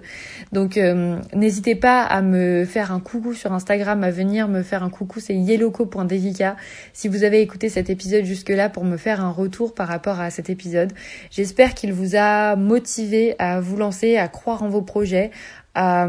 [0.53, 4.81] Donc, euh, n'hésitez pas à me faire un coucou sur Instagram, à venir me faire
[4.81, 6.55] un coucou, c'est yellowco.devika
[6.93, 10.29] si vous avez écouté cet épisode jusque-là pour me faire un retour par rapport à
[10.29, 10.93] cet épisode.
[11.31, 15.31] J'espère qu'il vous a motivé à à vous lancer, à croire en vos projets,
[15.75, 16.07] à,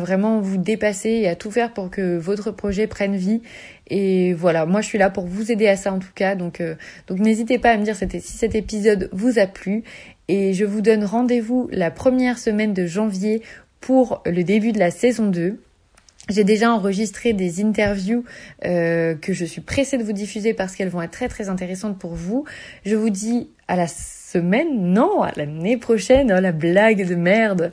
[0.00, 3.42] vraiment vous dépasser et à tout faire pour que votre projet prenne vie.
[3.88, 6.36] Et voilà, moi je suis là pour vous aider à ça en tout cas.
[6.36, 6.76] Donc, euh,
[7.08, 9.82] donc n'hésitez pas à me dire si cet épisode vous a plu.
[10.28, 13.42] Et je vous donne rendez-vous la première semaine de janvier
[13.80, 15.60] pour le début de la saison 2.
[16.28, 18.24] J'ai déjà enregistré des interviews
[18.64, 21.98] euh, que je suis pressée de vous diffuser parce qu'elles vont être très très intéressantes
[21.98, 22.44] pour vous.
[22.84, 23.88] Je vous dis à la
[24.30, 27.70] semaine, non, à l'année prochaine, oh la blague de merde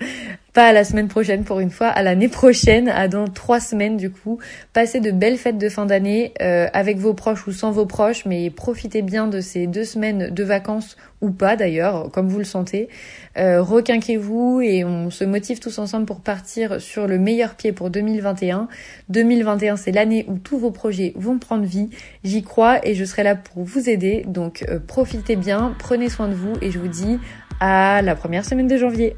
[0.58, 3.96] pas à la semaine prochaine pour une fois, à l'année prochaine, à dans trois semaines
[3.96, 4.40] du coup.
[4.74, 8.26] Passez de belles fêtes de fin d'année euh, avec vos proches ou sans vos proches,
[8.26, 12.44] mais profitez bien de ces deux semaines de vacances ou pas d'ailleurs, comme vous le
[12.44, 12.90] sentez.
[13.38, 17.92] Euh, requinquez-vous et on se motive tous ensemble pour partir sur le meilleur pied pour
[17.92, 18.68] 2021.
[19.10, 21.92] 2021, c'est l'année où tous vos projets vont prendre vie.
[22.24, 24.26] J'y crois et je serai là pour vous aider.
[24.28, 27.20] Donc euh, profitez bien, prenez soin de vous et je vous dis
[27.60, 29.16] à la première semaine de janvier.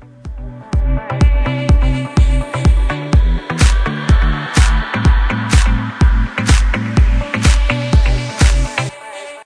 [0.95, 1.29] Bye.